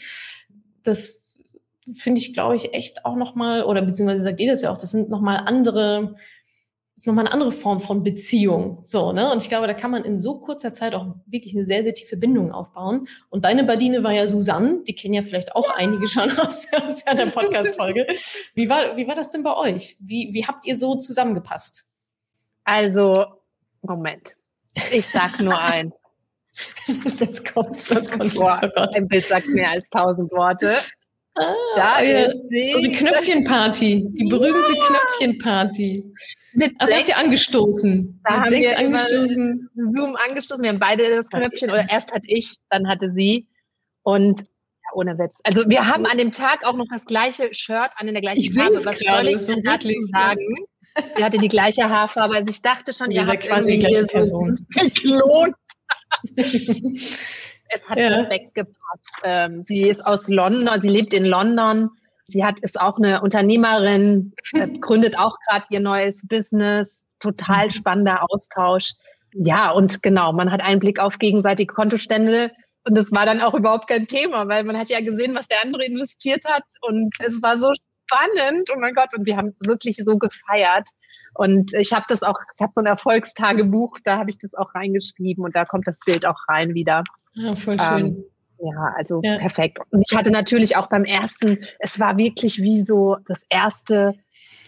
[0.84, 1.22] das
[1.94, 4.92] finde ich, glaube ich, echt auch nochmal, oder beziehungsweise sagt ihr das ja auch, das
[4.92, 6.16] sind nochmal andere
[7.00, 8.82] ist nochmal eine andere Form von Beziehung.
[8.84, 9.32] So, ne?
[9.32, 11.94] Und ich glaube, da kann man in so kurzer Zeit auch wirklich eine sehr, sehr
[11.94, 13.08] tiefe Bindung aufbauen.
[13.30, 17.06] Und deine Badine war ja Susanne, die kennen ja vielleicht auch einige schon aus, aus
[17.06, 18.06] der Podcast-Folge.
[18.54, 19.96] Wie war, wie war das denn bei euch?
[20.02, 21.88] Wie, wie habt ihr so zusammengepasst?
[22.66, 23.14] Also,
[23.82, 24.36] Moment.
[24.92, 25.96] Ich sag nur eins.
[27.18, 28.64] Jetzt kommt's, was kommt Boah, jetzt?
[28.66, 28.94] Oh Gott.
[28.98, 30.76] Ein Bild sagt mehr als tausend Worte.
[31.36, 32.76] Ah, da ist sie.
[32.84, 34.84] Die Knöpfchenparty, die berühmte ja.
[34.86, 36.04] Knöpfchenparty.
[36.54, 38.22] Mit Aber habt ihr angestoßen?
[38.24, 39.70] Da Mit haben Sekt wir angestoßen.
[39.76, 40.64] Zoom angestoßen.
[40.64, 43.48] Wir haben beide das Knöpfchen, oder erst hatte ich, dann hatte sie.
[44.04, 45.40] Und ja, ohne Witz.
[45.44, 48.42] Also wir haben an dem Tag auch noch das gleiche Shirt an in der gleichen
[48.42, 48.76] ich Farbe.
[48.76, 50.56] Was soll ich so dazu sagen?
[51.16, 52.36] Sie hatte die gleiche Haarfarbe.
[52.36, 54.50] Also ich dachte schon, ihr habt quasi die gleiche Person.
[54.70, 55.56] geklont.
[56.36, 58.10] es hat ja.
[58.10, 59.16] perfekt gepasst.
[59.24, 61.92] Ähm, sie ist aus London, sie lebt in London
[62.32, 67.04] Sie hat, ist auch eine Unternehmerin, äh, gründet auch gerade ihr neues Business.
[67.20, 67.72] Total mhm.
[67.72, 68.94] spannender Austausch.
[69.34, 72.52] Ja, und genau, man hat einen Blick auf gegenseitige Kontostände.
[72.86, 75.64] Und das war dann auch überhaupt kein Thema, weil man hat ja gesehen, was der
[75.64, 76.64] andere investiert hat.
[76.82, 77.72] Und es war so
[78.08, 78.70] spannend.
[78.74, 80.90] Oh mein Gott, und wir haben es wirklich so gefeiert.
[81.36, 84.74] Und ich habe das auch, ich habe so ein Erfolgstagebuch, da habe ich das auch
[84.74, 87.04] reingeschrieben und da kommt das Bild auch rein wieder.
[87.34, 88.06] Ja, voll schön.
[88.06, 88.24] Ähm,
[88.62, 89.38] ja, also ja.
[89.38, 89.80] perfekt.
[89.92, 94.16] Und ich hatte natürlich auch beim ersten, es war wirklich wie so das erste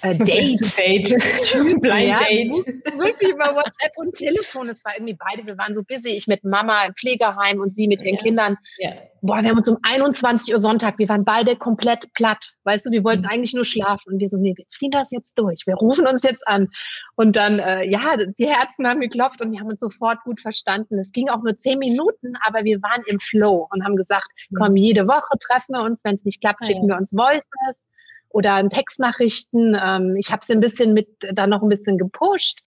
[0.02, 0.60] äh, Date.
[0.78, 1.82] Date.
[1.82, 2.54] Blind ja, Date.
[2.98, 4.70] Wirklich über WhatsApp und Telefon.
[4.70, 6.10] Es war irgendwie beide, wir waren so busy.
[6.10, 8.22] Ich mit Mama im Pflegeheim und sie mit ihren ja.
[8.22, 8.58] Kindern.
[8.80, 8.92] Ja.
[9.24, 12.54] Boah, wir haben uns um 21 Uhr Sonntag, wir waren beide komplett platt.
[12.64, 13.30] Weißt du, wir wollten mhm.
[13.30, 14.14] eigentlich nur schlafen.
[14.14, 15.68] Und wir so, nee, wir ziehen das jetzt durch.
[15.68, 16.70] Wir rufen uns jetzt an.
[17.16, 20.98] Und dann, äh, ja, die Herzen haben geklopft und wir haben uns sofort gut verstanden.
[20.98, 24.58] Es ging auch nur zehn Minuten, aber wir waren im Flow und haben gesagt, mhm.
[24.58, 26.04] komm, jede Woche treffen wir uns.
[26.04, 27.88] Wenn es nicht klappt, ah, schicken wir uns Voices
[28.34, 29.78] oder in Textnachrichten.
[29.82, 32.62] Ähm, ich habe sie ein bisschen mit, dann noch ein bisschen gepusht.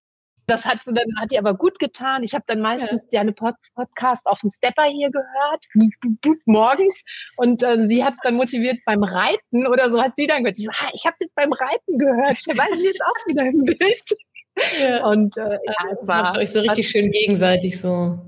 [0.47, 2.23] Das hat sie dann, hat die aber gut getan.
[2.23, 3.19] Ich habe dann meistens ja.
[3.19, 5.65] deine Pod Podcast auf dem Stepper hier gehört,
[6.45, 7.03] morgens.
[7.37, 10.59] Und äh, sie hat es dann motiviert beim Reiten oder so hat sie dann gehört.
[10.59, 12.37] Ich, so, ah, ich habe es jetzt beim Reiten gehört.
[12.37, 13.79] Ich weiß jetzt auch wieder im Bild.
[14.79, 15.05] Ja.
[15.07, 16.25] Und äh, ja, es war.
[16.25, 18.19] Habt euch so richtig schön gegenseitig so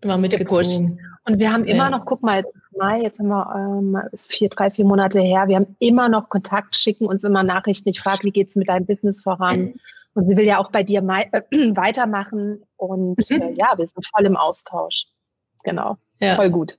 [0.00, 0.98] immer mitgezogen.
[1.30, 1.90] Und wir haben immer ja.
[1.90, 5.20] noch, guck mal, jetzt ist Mai, jetzt haben wir ähm, ist vier, drei, vier Monate
[5.20, 5.46] her.
[5.46, 7.88] Wir haben immer noch Kontakt, schicken uns immer Nachrichten.
[7.88, 9.74] Ich frage, wie geht's mit deinem Business voran?
[10.14, 11.40] Und sie will ja auch bei dir äh,
[11.76, 12.64] weitermachen.
[12.76, 13.42] Und mhm.
[13.42, 15.04] äh, ja, wir sind voll im Austausch.
[15.62, 15.98] Genau.
[16.18, 16.34] Ja.
[16.34, 16.78] Voll gut.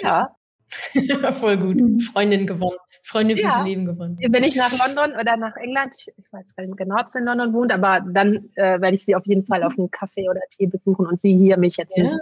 [0.00, 0.34] Ja.
[1.32, 1.76] voll gut.
[1.76, 2.00] Mhm.
[2.00, 2.78] Freundin gewonnen.
[3.04, 3.62] Freundin fürs ja.
[3.62, 4.18] Leben gewonnen.
[4.20, 7.24] Wenn ich nach London oder nach England, ich weiß gar nicht genau, ob sie in
[7.24, 10.40] London wohnt, aber dann äh, werde ich sie auf jeden Fall auf einen Kaffee oder
[10.50, 12.18] Tee besuchen und sie hier mich jetzt ja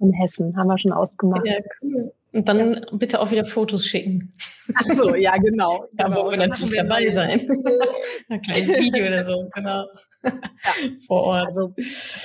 [0.00, 1.46] in Hessen, haben wir schon ausgemacht.
[1.46, 2.12] Ja, cool.
[2.32, 2.80] Und dann ja.
[2.92, 4.32] bitte auch wieder Fotos schicken.
[4.74, 5.86] Ach so, ja, genau.
[5.94, 6.24] Da genau.
[6.24, 7.48] wollen wir natürlich dabei wir sein.
[8.28, 9.86] Ein kleines Video oder so, genau.
[10.22, 10.32] Ja.
[11.06, 11.48] Vor Ort.
[11.48, 11.74] Also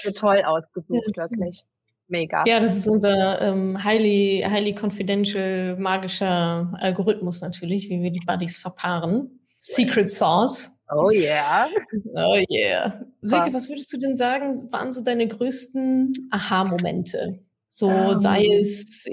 [0.01, 1.29] so toll ausgesucht, ja.
[1.29, 1.63] wirklich.
[2.09, 2.43] Mega.
[2.45, 8.57] Ja, das ist unser ähm, highly, highly confidential magischer Algorithmus natürlich, wie wir die Buddies
[8.57, 9.39] verpaaren.
[9.61, 10.77] Secret Sauce.
[10.91, 11.69] Oh yeah.
[12.15, 13.05] Oh yeah.
[13.21, 17.39] Silke, was würdest du denn sagen, waren so deine größten Aha-Momente?
[17.75, 17.89] So.
[17.89, 18.19] Ähm.
[18.19, 19.09] sei es,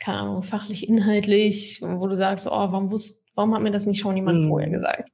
[0.00, 4.00] keine Ahnung, fachlich, inhaltlich, wo du sagst, oh, warum wusst, warum hat mir das nicht
[4.00, 4.48] schon jemand hm.
[4.48, 5.10] vorher gesagt?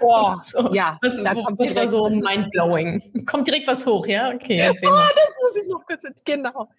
[0.00, 0.98] Boah, so, ja.
[1.02, 3.26] Was, da kommt das war so mindblowing.
[3.26, 4.32] Kommt direkt was hoch, ja?
[4.32, 6.70] Okay, erzähl oh, das muss ich noch kurz, genau.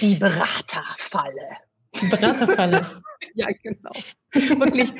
[0.00, 1.58] Die Beraterfalle.
[2.00, 2.82] Die Beraterfalle.
[3.36, 3.92] ja, genau.
[4.32, 4.92] Wirklich.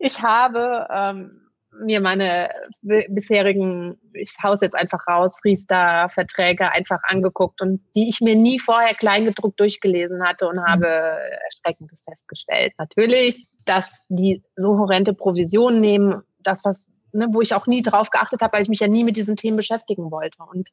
[0.00, 1.43] Ich habe ähm,
[1.80, 2.50] mir meine
[2.82, 8.94] bisherigen, ich haus jetzt einfach raus, Riester-Verträge einfach angeguckt und die ich mir nie vorher
[8.94, 10.64] kleingedruckt durchgelesen hatte und mhm.
[10.64, 12.72] habe Erschreckendes festgestellt.
[12.78, 18.10] Natürlich, dass die so horrende Provisionen nehmen, das, was, ne, wo ich auch nie drauf
[18.10, 20.42] geachtet habe, weil ich mich ja nie mit diesen Themen beschäftigen wollte.
[20.42, 20.68] Und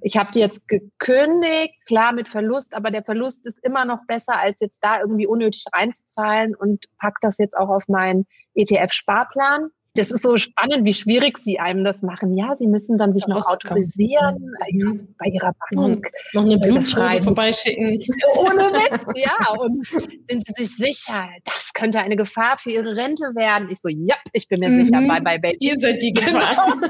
[0.00, 4.38] ich habe die jetzt gekündigt, klar mit Verlust, aber der Verlust ist immer noch besser,
[4.38, 10.10] als jetzt da irgendwie unnötig reinzuzahlen und pack das jetzt auch auf meinen ETF-Sparplan das
[10.10, 12.34] ist so spannend, wie schwierig sie einem das machen.
[12.34, 16.10] Ja, sie müssen dann sich noch autorisieren bei, bei, ihrer Bank.
[16.34, 17.98] Noch, eine Blutschreibe vorbeischicken.
[18.36, 19.52] Ohne Witz, ja.
[19.58, 23.68] Und sind sie sich sicher, das könnte eine Gefahr für ihre Rente werden?
[23.70, 24.84] Ich so, ja, ich bin mir mhm.
[24.84, 25.56] sicher, bye bye baby.
[25.60, 26.74] Ihr seid die Gefahr.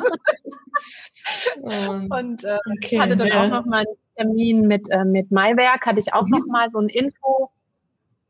[1.62, 3.44] und äh, okay, ich hatte dann ja.
[3.44, 6.38] auch noch mal einen Termin mit, äh, mit Maiwerk, hatte ich auch mhm.
[6.38, 7.50] noch mal so ein Info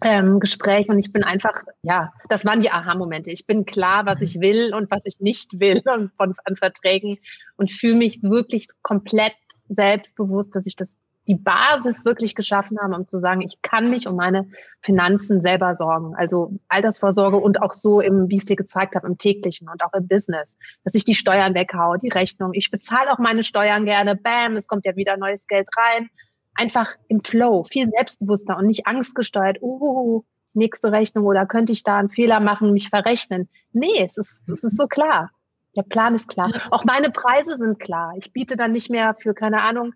[0.03, 3.31] ähm, Gespräch und ich bin einfach, ja, das waren die Aha-Momente.
[3.31, 7.19] Ich bin klar, was ich will und was ich nicht will und von, an Verträgen
[7.57, 9.35] und fühle mich wirklich komplett
[9.69, 10.97] selbstbewusst, dass ich das
[11.27, 14.49] die Basis wirklich geschaffen habe, um zu sagen, ich kann mich um meine
[14.81, 16.15] Finanzen selber sorgen.
[16.17, 19.85] Also Altersvorsorge und auch so im, wie ich es dir gezeigt habe, im täglichen und
[19.85, 22.51] auch im Business, dass ich die Steuern weghaue, die Rechnung.
[22.55, 24.17] Ich bezahle auch meine Steuern gerne.
[24.17, 26.11] Bam, es kommt ja wieder neues Geld rein
[26.55, 30.23] einfach im Flow, viel selbstbewusster und nicht angstgesteuert, uh,
[30.53, 33.49] nächste Rechnung oder könnte ich da einen Fehler machen, mich verrechnen.
[33.73, 35.31] Nee, es ist, es ist so klar.
[35.77, 36.51] Der Plan ist klar.
[36.71, 38.15] Auch meine Preise sind klar.
[38.19, 39.95] Ich biete dann nicht mehr für, keine Ahnung,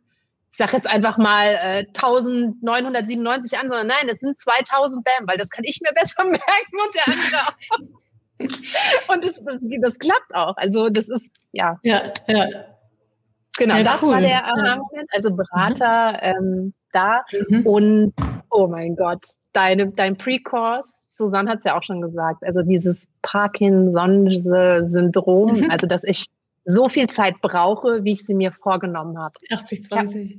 [0.55, 5.37] ich sage jetzt einfach mal äh, 1997 an, sondern nein, das sind 2000 Bam, weil
[5.37, 7.89] das kann ich mir besser merken und der andere auch.
[9.15, 10.57] und das, das, das klappt auch.
[10.57, 11.81] Also das ist, ja.
[11.83, 12.47] Ja, ja.
[13.57, 14.15] Genau, ja, das cool.
[14.15, 16.19] war der Aha-Moment, also Berater mhm.
[16.23, 17.25] ähm, da.
[17.49, 17.67] Mhm.
[17.67, 18.13] Und
[18.51, 23.09] oh mein Gott, deine, dein Pre-Course, Susanne hat es ja auch schon gesagt, also dieses
[23.23, 25.71] Parkinson-Syndrom, mhm.
[25.71, 26.27] also dass ich
[26.65, 29.35] so viel Zeit brauche, wie ich sie mir vorgenommen habe.
[29.51, 30.31] 80, 20.
[30.31, 30.37] Ja.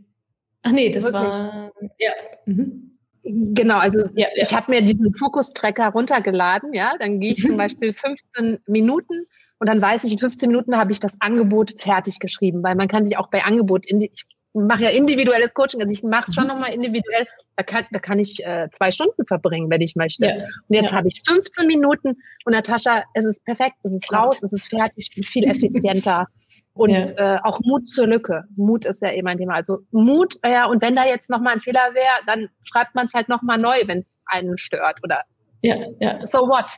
[0.63, 1.22] Ach nee, das Wirklich.
[1.22, 2.11] war ja.
[2.45, 2.91] Mhm.
[3.24, 4.28] Genau, also ja.
[4.36, 9.26] ich habe mir diesen Fokus-Tracker runtergeladen, ja, dann gehe ich zum Beispiel 15 Minuten
[9.60, 12.88] und dann weiß ich, in 15 Minuten habe ich das Angebot fertig geschrieben, weil man
[12.88, 16.45] kann sich auch bei Angebot, ich mache ja individuelles Coaching, also ich mache es schon
[16.45, 16.51] mhm.
[16.51, 20.26] nochmal individuell, da kann, da kann ich äh, zwei Stunden verbringen, wenn ich möchte.
[20.26, 20.34] Ja.
[20.36, 20.97] Und jetzt ja.
[20.97, 25.08] habe ich 15 Minuten und Natascha, es ist perfekt, es ist raus, es ist fertig,
[25.10, 26.28] ich bin viel effizienter.
[26.78, 27.38] Und ja.
[27.38, 28.43] äh, auch Mut zur Lücke.
[28.58, 29.53] Mut ist ja eben ein Thema.
[29.53, 33.14] Also Mut, ja, und wenn da jetzt nochmal ein Fehler wäre, dann schreibt man es
[33.14, 34.97] halt nochmal neu, wenn es einen stört.
[35.01, 35.22] Oder
[35.62, 36.28] ja, ja.
[36.28, 36.70] so what?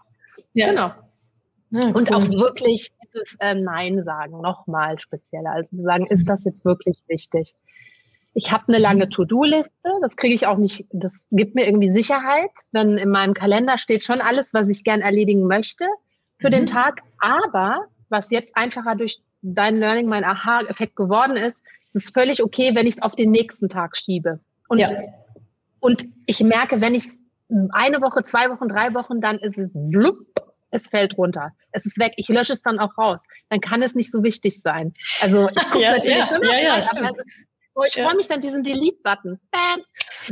[0.54, 0.70] Ja.
[0.70, 0.92] Genau.
[1.70, 1.96] Ja, cool.
[1.96, 5.52] Und auch wirklich dieses äh, Nein sagen, nochmal spezieller.
[5.52, 7.54] Also zu sagen, ist das jetzt wirklich wichtig?
[8.34, 9.10] Ich habe eine lange mhm.
[9.10, 13.78] To-Do-Liste, das kriege ich auch nicht, das gibt mir irgendwie Sicherheit, wenn in meinem Kalender
[13.78, 15.86] steht schon alles, was ich gern erledigen möchte
[16.38, 16.52] für mhm.
[16.52, 17.02] den Tag.
[17.20, 21.62] Aber was jetzt einfacher durch dein Learning, mein Aha-Effekt geworden ist,
[21.94, 24.40] ist es völlig okay, wenn ich es auf den nächsten Tag schiebe.
[24.68, 24.90] Und, ja.
[25.80, 27.06] und ich merke, wenn ich
[27.72, 30.18] eine Woche, zwei Wochen, drei Wochen, dann ist es blub,
[30.72, 31.52] es fällt runter.
[31.72, 32.14] Es ist weg.
[32.18, 33.22] Ich lösche es dann auch raus.
[33.50, 34.94] Dann kann es nicht so wichtig sein.
[35.22, 37.12] Also ich gucke ja, natürlich ja, schon mal, ja, ja, aber
[37.76, 39.40] oh, ich freue mich dann diesen Delete-Button.
[39.52, 39.82] Bam,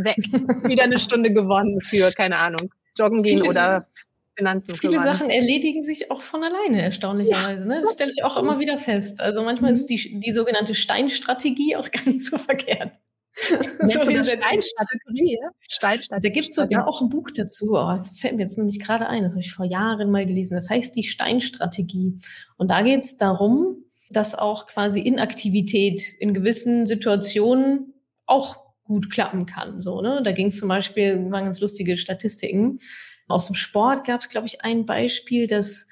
[0.03, 0.17] weg.
[0.67, 3.87] Wieder eine Stunde gewonnen für, keine Ahnung, Joggen gehen viele, oder
[4.35, 4.75] Finanzen.
[4.75, 5.13] Viele kümmern.
[5.13, 7.67] Sachen erledigen sich auch von alleine, erstaunlicherweise.
[7.67, 7.81] Ne?
[7.81, 9.21] Das stelle ich auch immer wieder fest.
[9.21, 9.75] Also manchmal mhm.
[9.75, 12.91] ist die, die sogenannte Steinstrategie auch gar nicht so verkehrt.
[13.81, 16.29] so Steinstrategie, Steinstrategie.
[16.29, 17.71] Da gibt es sogar auch ein Buch dazu.
[17.71, 19.23] Oh, das fällt mir jetzt nämlich gerade ein.
[19.23, 20.55] Das habe ich vor Jahren mal gelesen.
[20.55, 22.19] Das heißt die Steinstrategie.
[22.57, 27.93] Und da geht es darum, dass auch quasi Inaktivität in gewissen Situationen
[28.25, 29.81] auch gut klappen kann.
[29.81, 30.21] So, ne?
[30.23, 32.79] Da ging es zum Beispiel, waren ganz lustige Statistiken.
[33.27, 35.87] Aus dem Sport gab es, glaube ich, ein Beispiel, dass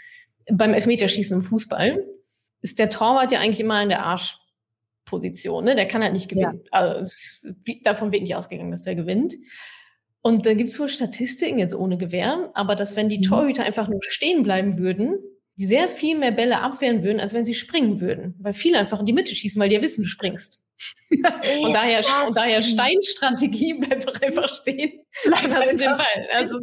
[0.52, 2.06] beim Elfmeterschießen im Fußball
[2.62, 4.38] ist der Torwart ja eigentlich immer in der Arsch
[5.06, 5.66] Position.
[5.66, 5.76] Ne?
[5.76, 6.62] Der kann halt nicht gewinnen.
[6.66, 6.72] Ja.
[6.72, 7.47] Also es,
[7.84, 9.36] davon wird nicht ausgegangen, dass er gewinnt.
[10.22, 13.24] Und dann gibt es wohl Statistiken, jetzt ohne Gewehr, aber dass wenn die mhm.
[13.24, 15.20] Torhüter einfach nur stehen bleiben würden,
[15.58, 18.36] die sehr viel mehr Bälle abwehren würden, als wenn sie springen würden.
[18.39, 20.62] Weil viele einfach in die Mitte schießen, weil die ja wissen, du springst.
[21.10, 25.01] und, daher, und daher Steinstrategie bleibt doch einfach stehen.
[25.26, 26.28] Dann hast du den Ball.
[26.32, 26.60] Also,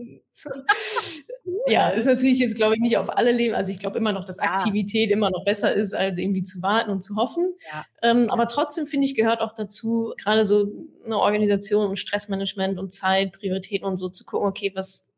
[1.66, 3.54] ja, ist natürlich jetzt, glaube ich, nicht auf alle Leben.
[3.54, 6.90] Also ich glaube immer noch, dass Aktivität immer noch besser ist, als irgendwie zu warten
[6.90, 7.54] und zu hoffen.
[7.72, 7.84] Ja.
[8.02, 10.70] Ähm, aber trotzdem finde ich, gehört auch dazu, gerade so
[11.04, 15.09] eine Organisation und Stressmanagement und Zeit, Prioritäten und so zu gucken, okay, was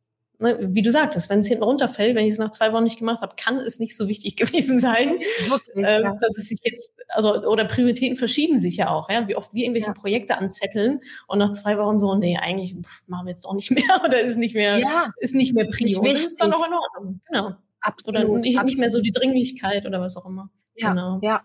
[0.42, 2.98] ne, wie du sagtest, wenn es hinten runterfällt, wenn ich es nach zwei Wochen nicht
[2.98, 5.18] gemacht habe, kann es nicht so wichtig gewesen sein,
[5.48, 6.18] Wirklich, ähm, ja.
[6.20, 9.64] dass es sich jetzt, also oder Prioritäten verschieben sich ja auch, ja, wie oft wir
[9.64, 9.94] irgendwelche ja.
[9.94, 13.70] Projekte anzetteln und nach zwei Wochen so, nee, eigentlich pff, machen wir jetzt doch nicht
[13.70, 15.12] mehr oder ist nicht mehr, ja.
[15.18, 16.02] ist nicht mehr Prio.
[16.02, 17.52] Das ist dann noch in Ordnung, genau.
[17.80, 20.50] Absolut, oder nicht, nicht, mehr so die Dringlichkeit oder was auch immer.
[20.76, 21.18] Ja, genau.
[21.22, 21.42] ja.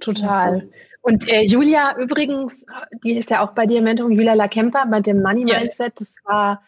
[0.00, 0.68] Total.
[1.00, 2.64] Und äh, Julia übrigens,
[3.04, 6.00] die ist ja auch bei dir im Mentoring, Julia Lakemper bei dem Money Mindset.
[6.00, 6.62] Das war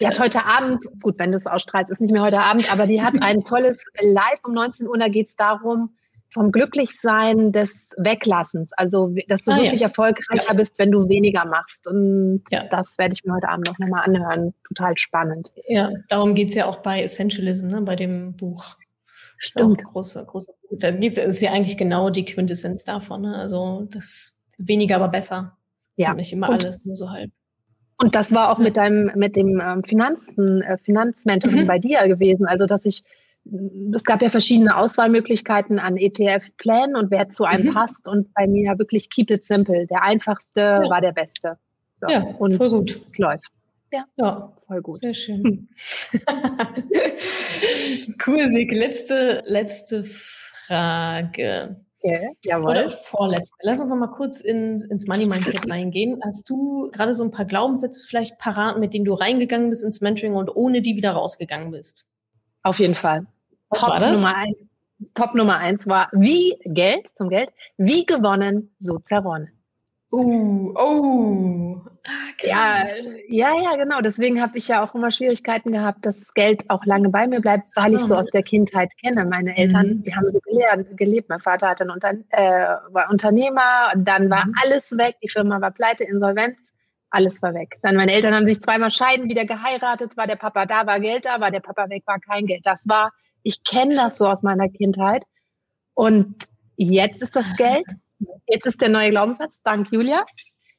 [0.00, 2.86] die hat heute Abend, gut, wenn du es ausstrahlst, ist nicht mehr heute Abend, aber
[2.86, 5.90] die hat ein tolles Live um 19 Uhr, da geht es darum,
[6.30, 9.88] vom Glücklichsein des Weglassens, also dass du ah, wirklich ja.
[9.88, 10.54] erfolgreicher ja.
[10.54, 11.86] bist, wenn du weniger machst.
[11.86, 12.64] Und ja.
[12.70, 14.52] das werde ich mir heute Abend noch nochmal anhören.
[14.66, 15.50] Total spannend.
[15.66, 18.76] Ja, darum geht es ja auch bei Essentialism, ne, bei dem Buch.
[19.38, 19.84] Stimmt.
[19.84, 20.78] Großer, großer Buch.
[20.78, 23.22] Da geht's, ist ja eigentlich genau die Quintessenz davon.
[23.22, 23.36] Ne?
[23.36, 25.56] Also das weniger, aber besser.
[25.96, 26.10] Ja.
[26.10, 27.30] Und nicht immer und alles nur so halb.
[28.00, 31.66] Und das war auch mit deinem, mit dem ähm, Finanzen, äh, Finanzmentoring mhm.
[31.66, 32.46] bei dir gewesen.
[32.46, 33.02] Also, dass ich,
[33.92, 37.74] es gab ja verschiedene Auswahlmöglichkeiten an ETF-Plänen und wer zu einem mhm.
[37.74, 38.06] passt.
[38.06, 39.86] Und bei mir wirklich keep it simple.
[39.86, 40.90] Der einfachste ja.
[40.90, 41.58] war der beste.
[41.94, 42.06] So.
[42.08, 43.00] Ja, und voll gut.
[43.06, 43.52] Es läuft.
[43.92, 45.00] Ja, ja, voll gut.
[45.00, 45.42] Sehr schön.
[45.42, 45.68] Hm.
[48.26, 48.70] cool, Sig.
[48.70, 51.80] Letzte, letzte Frage.
[52.00, 52.70] Okay, jawohl.
[52.70, 53.56] Oder vorletzte.
[53.62, 56.20] Lass uns noch mal kurz in, ins Money Mindset reingehen.
[56.24, 60.00] Hast du gerade so ein paar Glaubenssätze vielleicht parat, mit denen du reingegangen bist ins
[60.00, 62.06] Mentoring und ohne die wieder rausgegangen bist?
[62.62, 63.26] Auf jeden Fall.
[63.70, 64.20] Was Top war das?
[64.20, 64.56] Nummer eins,
[65.14, 69.57] Top Nummer eins war, wie Geld, zum Geld, wie gewonnen, so zerronnen.
[70.10, 71.82] Uh, oh.
[72.06, 72.86] Ah, ja,
[73.28, 74.00] ja, ja, genau.
[74.00, 77.70] Deswegen habe ich ja auch immer Schwierigkeiten gehabt, dass Geld auch lange bei mir bleibt,
[77.76, 79.26] weil ich so aus der Kindheit kenne.
[79.26, 80.02] Meine Eltern, mhm.
[80.04, 81.28] die haben so gelernt, gelebt.
[81.28, 84.54] Mein Vater hatte ein Unter äh, war Unternehmer, dann war mhm.
[84.62, 85.16] alles weg.
[85.22, 86.72] Die Firma war pleite, Insolvenz,
[87.10, 87.76] alles war weg.
[87.82, 91.26] Dann meine Eltern haben sich zweimal scheiden, wieder geheiratet, war der Papa da, war Geld
[91.26, 92.64] da, war der Papa weg, war kein Geld.
[92.64, 95.24] Das war, ich kenne das so aus meiner Kindheit.
[95.92, 97.84] Und jetzt ist das Geld
[98.48, 100.24] Jetzt ist der neue Glaubenssatz, dank Julia.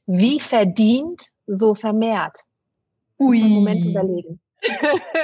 [0.06, 2.40] Wie verdient, so vermehrt.
[3.20, 3.42] Ui.
[3.42, 4.40] Einen Moment überlegen.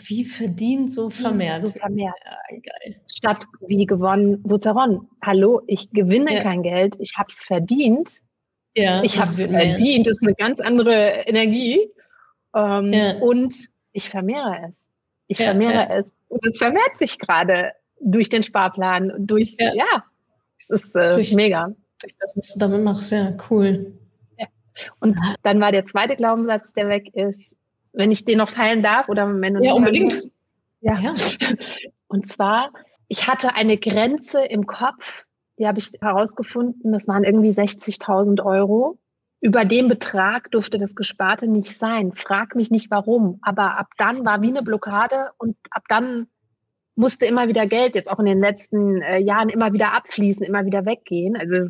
[0.00, 1.62] wie verdient, so vermehrt.
[1.62, 2.16] So vermehrt.
[2.24, 3.00] Ja, geil.
[3.06, 5.08] Statt wie gewonnen, so zerronnen.
[5.24, 6.42] Hallo, ich gewinne ja.
[6.42, 8.08] kein Geld, ich habe es verdient.
[8.76, 11.90] Ja, ich habe es verdient, das ist eine ganz andere Energie.
[12.54, 13.16] Ähm, ja.
[13.18, 13.54] Und
[13.92, 14.76] ich vermehre es.
[15.26, 16.14] Ich vermehre es.
[16.28, 20.04] Und es vermehrt sich gerade durch den Sparplan, durch, ja,
[20.72, 21.72] ist äh, durch, mega.
[22.00, 23.92] Durch das, was du damit machst, ja, cool.
[24.38, 24.46] Ja.
[25.00, 27.40] Und dann war der zweite Glaubenssatz, der weg ist,
[27.92, 30.30] wenn ich den noch teilen darf oder wenn du Ja, unbedingt.
[30.80, 30.98] Ja.
[30.98, 31.14] ja.
[32.08, 32.70] Und zwar,
[33.08, 35.24] ich hatte eine Grenze im Kopf,
[35.58, 38.98] die habe ich herausgefunden, das waren irgendwie 60.000 Euro.
[39.40, 42.12] Über den Betrag durfte das Gesparte nicht sein.
[42.12, 43.38] Frag mich nicht warum.
[43.42, 46.28] Aber ab dann war wie eine Blockade und ab dann
[46.94, 50.64] musste immer wieder Geld jetzt auch in den letzten äh, Jahren immer wieder abfließen, immer
[50.64, 51.36] wieder weggehen.
[51.36, 51.68] Also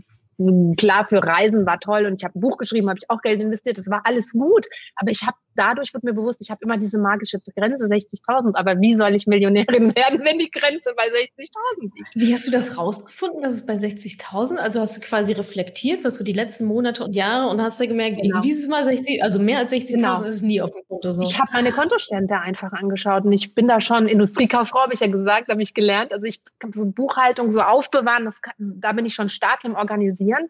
[0.76, 3.40] klar, für Reisen war toll und ich habe ein Buch geschrieben, habe ich auch Geld
[3.40, 4.66] investiert, das war alles gut.
[4.96, 8.52] Aber ich habe, dadurch wird mir bewusst, ich habe immer diese magische Grenze 60.000.
[8.54, 12.14] Aber wie soll ich Millionärin werden, wenn die Grenze bei 60.000 liegt?
[12.14, 14.56] Wie hast du das rausgefunden, dass es bei 60.000?
[14.56, 17.86] Also hast du quasi reflektiert, was du die letzten Monate und Jahre und hast du
[17.86, 18.40] gemerkt, genau.
[18.40, 20.22] dieses Mal 60, also mehr als 60.000 genau.
[20.22, 21.22] ist es nie auf dem Konto so.
[21.22, 25.08] Ich habe meine Kontostände einfach angeschaut und ich bin da schon Industriekauffrau, habe ich ja
[25.08, 26.12] gesagt, habe ich gelernt.
[26.12, 29.74] Also ich kann so Buchhaltung so aufbewahren, das kann, da bin ich schon stark im
[29.74, 30.48] organisieren.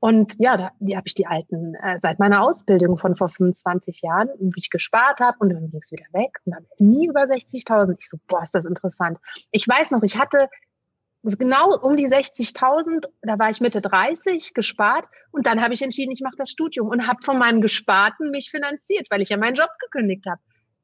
[0.00, 4.00] Und ja, da, die habe ich die alten äh, seit meiner Ausbildung von vor 25
[4.00, 7.24] Jahren, wie ich gespart habe und dann ging es wieder weg und dann nie über
[7.24, 7.96] 60.000.
[7.98, 9.18] Ich so, boah, ist das interessant.
[9.50, 10.48] Ich weiß noch, ich hatte
[11.22, 16.12] genau um die 60.000, da war ich Mitte 30 gespart und dann habe ich entschieden,
[16.12, 19.54] ich mache das Studium und habe von meinem Gesparten mich finanziert, weil ich ja meinen
[19.54, 20.40] Job gekündigt habe.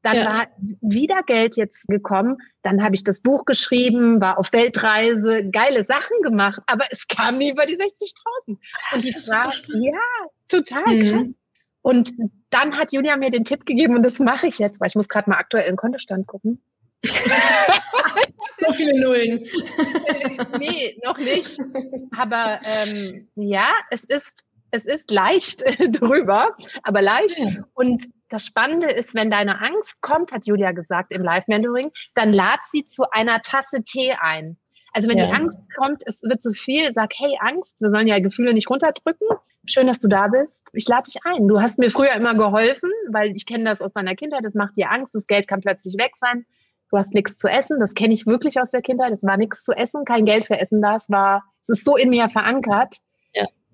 [0.06, 0.24] Dann ja.
[0.24, 0.46] war
[0.82, 2.36] wieder Geld jetzt gekommen.
[2.62, 7.38] Dann habe ich das Buch geschrieben, war auf Weltreise, geile Sachen gemacht, aber es kam
[7.38, 8.14] nie über die 60.000.
[8.46, 8.58] Und
[8.92, 9.98] ich war, ja,
[10.46, 11.34] total mhm.
[11.82, 12.12] Und
[12.50, 15.08] dann hat Julia mir den Tipp gegeben und das mache ich jetzt, weil ich muss
[15.08, 16.62] gerade mal aktuell in Kontostand gucken.
[17.04, 19.40] so viele Nullen.
[20.60, 21.58] nee, noch nicht.
[22.16, 25.62] Aber ähm, ja, es ist es ist leicht
[26.00, 26.54] drüber,
[26.84, 27.38] aber leicht.
[27.74, 32.60] Und das Spannende ist, wenn deine Angst kommt, hat Julia gesagt im Live-Mentoring, dann lad
[32.72, 34.56] sie zu einer Tasse Tee ein.
[34.92, 35.26] Also wenn Ja.
[35.26, 38.70] die Angst kommt, es wird zu viel, sag, hey Angst, wir sollen ja Gefühle nicht
[38.70, 39.28] runterdrücken.
[39.66, 40.70] Schön, dass du da bist.
[40.72, 41.48] Ich lade dich ein.
[41.48, 44.44] Du hast mir früher immer geholfen, weil ich kenne das aus deiner Kindheit.
[44.44, 45.14] Das macht dir Angst.
[45.14, 46.46] Das Geld kann plötzlich weg sein.
[46.90, 47.78] Du hast nichts zu essen.
[47.80, 49.12] Das kenne ich wirklich aus der Kindheit.
[49.12, 50.96] Es war nichts zu essen, kein Geld für Essen da.
[50.96, 52.96] Es war, es ist so in mir verankert.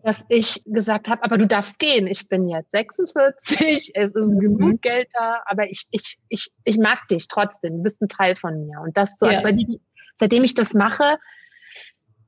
[0.04, 2.06] Dass ich gesagt habe, aber du darfst gehen.
[2.06, 7.06] Ich bin jetzt 46, es ist genug Geld da, aber ich, ich, ich, ich mag
[7.08, 7.76] dich trotzdem.
[7.78, 8.80] Du bist ein Teil von mir.
[8.80, 9.42] Und das so, Ja.
[10.16, 11.16] seitdem, ich das mache,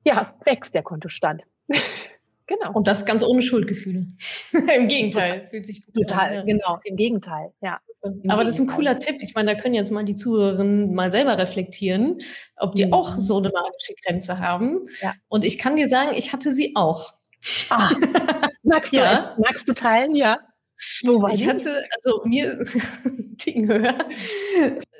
[0.04, 1.42] ja, wächst der Kontostand.
[2.46, 2.72] genau.
[2.72, 4.06] Und das ganz ohne Schuldgefühle.
[4.76, 6.46] Im Gegenteil, fühlt sich gut Total, an.
[6.46, 7.80] genau, im Gegenteil, ja.
[8.28, 9.16] Aber das ist ein cooler Tipp.
[9.20, 12.18] Ich meine, da können jetzt mal die Zuhörerinnen mal selber reflektieren,
[12.56, 12.92] ob die Mhm.
[12.92, 14.86] auch so eine magische Grenze haben.
[15.00, 15.14] Ja.
[15.28, 17.14] Und ich kann dir sagen, ich hatte sie auch.
[17.70, 17.90] Ah,
[18.62, 19.36] magst, du, Ja.
[19.38, 20.14] magst du teilen?
[20.14, 20.38] Ja.
[21.04, 21.46] Wo war Ich die?
[21.48, 22.64] hatte, also mir,
[23.38, 23.96] Ticken höher.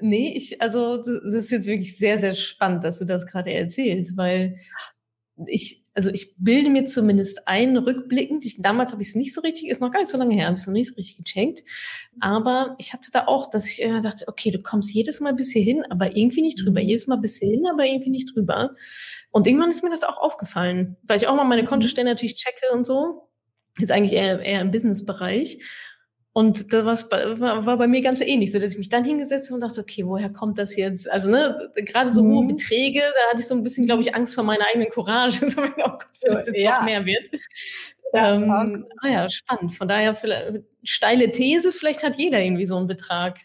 [0.01, 4.17] Nee, ich, also das ist jetzt wirklich sehr, sehr spannend, dass du das gerade erzählst,
[4.17, 4.59] weil
[5.47, 9.41] ich, also ich bilde mir zumindest ein, rückblickend, ich, damals habe ich es nicht so
[9.43, 11.19] richtig, ist noch gar nicht so lange her, habe ich es noch nicht so richtig
[11.19, 11.65] gecheckt,
[12.21, 15.53] aber ich hatte da auch, dass ich äh, dachte, okay, du kommst jedes Mal bis
[15.53, 16.89] hierhin, aber irgendwie nicht drüber, Mhm.
[16.89, 18.75] jedes Mal bis hierhin, aber irgendwie nicht drüber.
[19.31, 22.73] Und irgendwann ist mir das auch aufgefallen, weil ich auch mal meine Kontostände natürlich checke
[22.73, 23.29] und so,
[23.79, 25.59] jetzt eigentlich eher, eher im Businessbereich.
[26.37, 29.61] Und da war, bei mir ganz ähnlich, so dass ich mich dann hingesetzt habe und
[29.61, 31.09] dachte, okay, woher kommt das jetzt?
[31.11, 32.49] Also, ne, gerade so hohe Mhm.
[32.49, 35.63] Beträge, da hatte ich so ein bisschen, glaube ich, Angst vor meiner eigenen Courage, so,
[35.63, 36.79] oh wenn das jetzt Ja.
[36.79, 37.29] noch mehr wird.
[38.13, 39.75] Ja, ähm, ah ja, spannend.
[39.77, 43.39] Von daher, vielleicht, steile These, vielleicht hat jeder irgendwie so einen Betrag.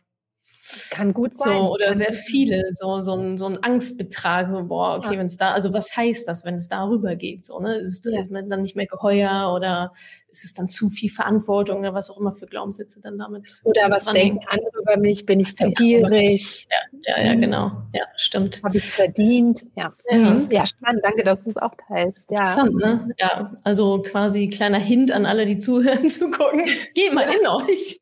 [0.92, 1.58] Kann gut sein.
[1.58, 5.20] So, oder sehr viele, so, so, ein, so ein Angstbetrag, so, boah, okay, Ja.
[5.20, 7.44] wenn es da, also was heißt das, wenn es darüber geht?
[7.46, 7.78] So, ne?
[7.78, 8.20] Ist, Ja.
[8.20, 9.94] ist man dann nicht mehr geheuer oder
[10.32, 13.90] ist es dann zu viel Verantwortung oder was auch immer für Glaubenssätze dann damit Oder
[13.90, 15.26] was denken andere über mich?
[15.26, 16.68] Bin ich zu gierig?
[17.08, 17.42] Ja, ja, Mhm.
[17.42, 17.72] genau.
[17.94, 18.62] Ja, stimmt.
[18.64, 19.66] Habe ich es verdient?
[19.76, 19.94] Ja.
[20.10, 20.18] Ja.
[20.18, 20.48] Mhm.
[20.52, 21.02] ja, spannend.
[21.04, 22.20] Danke, dass du es auch teilst.
[22.30, 22.40] Ja.
[22.40, 23.10] Interessant, ne?
[23.18, 26.66] Ja, also quasi kleiner Hint an alle, die zuhören, zu gucken.
[26.94, 28.00] Geht mal in euch,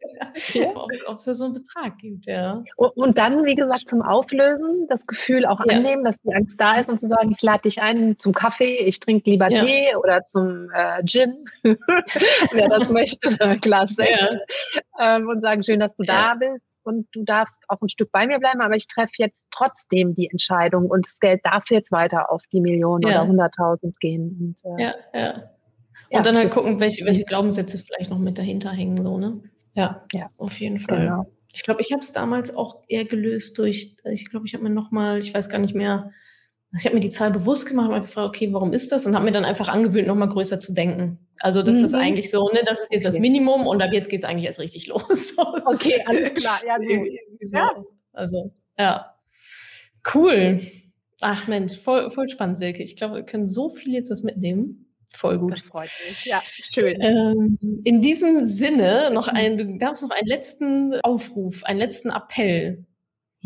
[0.54, 0.70] Ja.
[1.08, 2.64] ob es da so einen Betrag gibt, ja.
[2.76, 5.78] Und- Und dann, wie gesagt, zum Auflösen, das Gefühl auch Ja.
[5.78, 8.78] annehmen, dass die Angst da ist und zu sagen, ich lade dich ein zum Kaffee,
[8.86, 9.64] ich trinke lieber Ja.
[9.64, 11.38] Tee oder zum äh, Gin,
[12.52, 14.38] wer das möchte, Glas Sekt.
[15.00, 16.34] Ähm, und sagen, schön, dass du Ja.
[16.34, 19.48] da bist und du darfst auch ein Stück bei mir bleiben, aber ich treffe jetzt
[19.52, 23.22] trotzdem die Entscheidung und das Geld darf jetzt weiter auf die Millionen Ja.
[23.22, 24.56] oder hunderttausend gehen.
[24.64, 25.34] Und, äh, Ja, ja.
[26.10, 29.42] Und Ja, dann halt gucken, welche, welche Glaubenssätze vielleicht noch mit dahinter hängen, so, ne?
[29.74, 30.30] Ja, Ja.
[30.38, 31.02] auf jeden Fall.
[31.02, 31.26] Genau.
[31.52, 34.70] Ich glaube, ich habe es damals auch eher gelöst durch, ich glaube, ich habe mir
[34.70, 36.12] nochmal, ich weiß gar nicht mehr,
[36.78, 39.06] ich habe mir die Zahl bewusst gemacht und habe gefragt, okay, warum ist das?
[39.06, 41.18] Und habe mir dann einfach angewöhnt, nochmal größer zu denken.
[41.40, 42.00] Also das ist Mhm.
[42.00, 43.22] eigentlich so, ne, das ist jetzt das Okay.
[43.22, 45.08] Minimum und ab jetzt geht es eigentlich erst richtig los.
[45.08, 46.60] Das Okay, ist alles klar.
[46.66, 46.78] Ja,
[47.46, 47.58] so.
[47.58, 47.72] Ja.
[48.14, 49.14] Also, ja.
[50.14, 50.62] Cool.
[51.22, 52.84] Ach Mensch, voll, voll spannend, Silke.
[52.84, 54.84] Ich glaube, wir können so viel jetzt was mitnehmen.
[55.14, 55.54] Voll gut.
[55.54, 56.26] Das freut mich.
[56.26, 57.02] Ja, schön.
[57.02, 62.86] Ähm, in diesem Sinne noch ein, du darfst noch einen letzten Aufruf, einen letzten Appell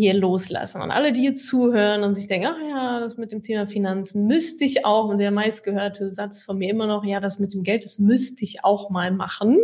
[0.02, 0.82] hier loslassen.
[0.82, 4.26] Und alle, die jetzt zuhören und sich denken, ach ja, das mit dem Thema Finanzen
[4.26, 7.62] müsste ich auch, und der meistgehörte Satz von mir immer noch, ja, das mit dem
[7.62, 9.60] Geld, das müsste ich auch mal machen.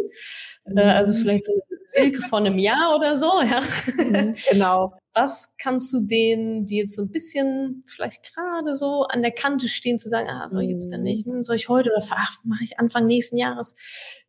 [0.66, 1.54] Äh, also vielleicht so
[1.88, 3.64] Silke von einem Jahr oder so, ja.
[3.98, 4.94] Mhm, genau.
[5.16, 9.68] Was kannst du denen, die jetzt so ein bisschen vielleicht gerade so an der Kante
[9.68, 12.38] stehen, zu sagen, ah, soll ich jetzt oder nicht, Hm, soll ich heute oder ach,
[12.44, 13.74] mache ich Anfang nächsten Jahres?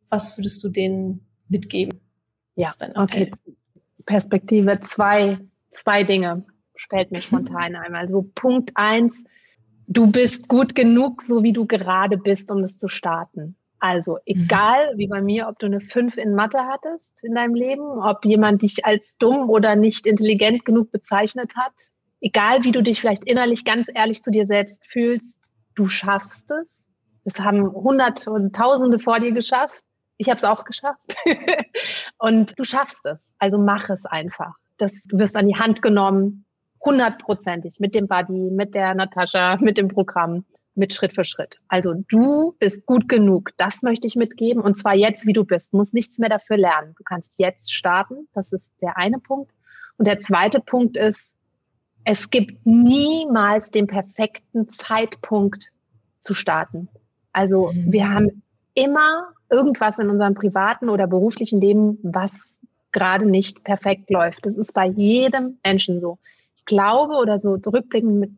[0.09, 1.99] Was würdest du denen mitgeben?
[2.55, 3.31] Ja, okay.
[4.07, 5.37] Perspektive zwei,
[5.71, 6.45] zwei Dinge
[6.89, 7.95] fällt mir spontan ein.
[7.95, 9.23] Also Punkt eins,
[9.87, 13.55] du bist gut genug, so wie du gerade bist, um es zu starten.
[13.79, 17.83] Also egal, wie bei mir, ob du eine 5 in Mathe hattest in deinem Leben,
[17.83, 21.73] ob jemand dich als dumm oder nicht intelligent genug bezeichnet hat,
[22.19, 25.39] egal wie du dich vielleicht innerlich ganz ehrlich zu dir selbst fühlst,
[25.75, 26.83] du schaffst es.
[27.23, 29.81] Es haben Hunderte und Tausende vor dir geschafft.
[30.17, 31.15] Ich habe es auch geschafft.
[32.17, 33.33] und du schaffst es.
[33.39, 34.55] Also mach es einfach.
[34.81, 36.45] Das, du wirst an die Hand genommen,
[36.83, 41.57] hundertprozentig, mit dem Buddy, mit der Natascha, mit dem Programm, mit Schritt für Schritt.
[41.67, 43.51] Also du bist gut genug.
[43.57, 44.63] Das möchte ich mitgeben.
[44.63, 45.73] Und zwar jetzt, wie du bist.
[45.73, 46.93] Du musst nichts mehr dafür lernen.
[46.97, 48.27] Du kannst jetzt starten.
[48.33, 49.51] Das ist der eine Punkt.
[49.97, 51.35] Und der zweite Punkt ist,
[52.05, 55.71] es gibt niemals den perfekten Zeitpunkt
[56.21, 56.87] zu starten.
[57.33, 57.91] Also Mhm.
[57.91, 58.41] wir haben
[58.73, 62.57] immer irgendwas in unserem privaten oder beruflichen Leben, was
[62.91, 64.45] gerade nicht perfekt läuft.
[64.45, 66.17] Das ist bei jedem Menschen so.
[66.57, 68.31] Ich glaube oder so rückblickend mit,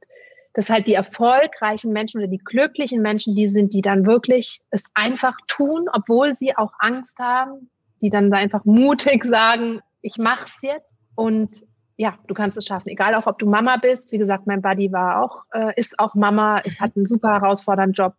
[0.53, 4.83] dass halt die erfolgreichen Menschen oder die glücklichen Menschen die sind, die dann wirklich es
[4.93, 7.69] einfach tun, obwohl sie auch Angst haben,
[8.01, 11.63] die dann da einfach mutig sagen, ich mach's jetzt und
[11.97, 12.89] ja, du kannst es schaffen.
[12.89, 14.11] Egal auch, ob du Mama bist.
[14.11, 16.61] Wie gesagt, mein Buddy war auch, äh, ist auch Mama.
[16.65, 18.15] Ich hatte einen super herausfordernden Job,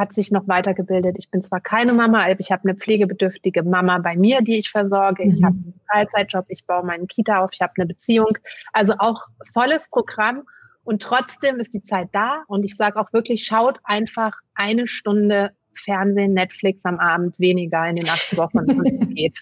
[0.00, 1.16] hat sich noch weitergebildet.
[1.18, 4.70] Ich bin zwar keine Mama, aber ich habe eine pflegebedürftige Mama bei mir, die ich
[4.70, 5.24] versorge.
[5.24, 5.30] Mhm.
[5.30, 8.38] Ich habe einen Teilzeitjob, ich baue meinen Kita auf, ich habe eine Beziehung.
[8.72, 10.42] Also auch volles Programm.
[10.82, 12.42] Und trotzdem ist die Zeit da.
[12.48, 17.96] Und ich sage auch wirklich, schaut einfach eine Stunde Fernsehen, Netflix am Abend weniger in
[17.96, 19.38] den acht Wochen und es geht.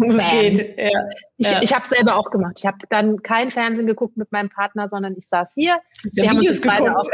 [0.00, 0.90] Es geht, ja.
[1.36, 1.62] Ich, ja.
[1.62, 2.54] ich habe selber auch gemacht.
[2.58, 5.78] Ich habe dann kein Fernsehen geguckt mit meinem Partner, sondern ich saß hier.
[6.14, 6.88] Wir haben uns geguckt.
[6.88, 7.08] Auch,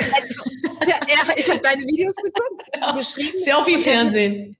[0.89, 2.93] ja, ja, ich habe deine Videos geguckt, ja.
[2.93, 3.39] geschrieben.
[3.39, 4.57] Ist ja auch wie Fernsehen.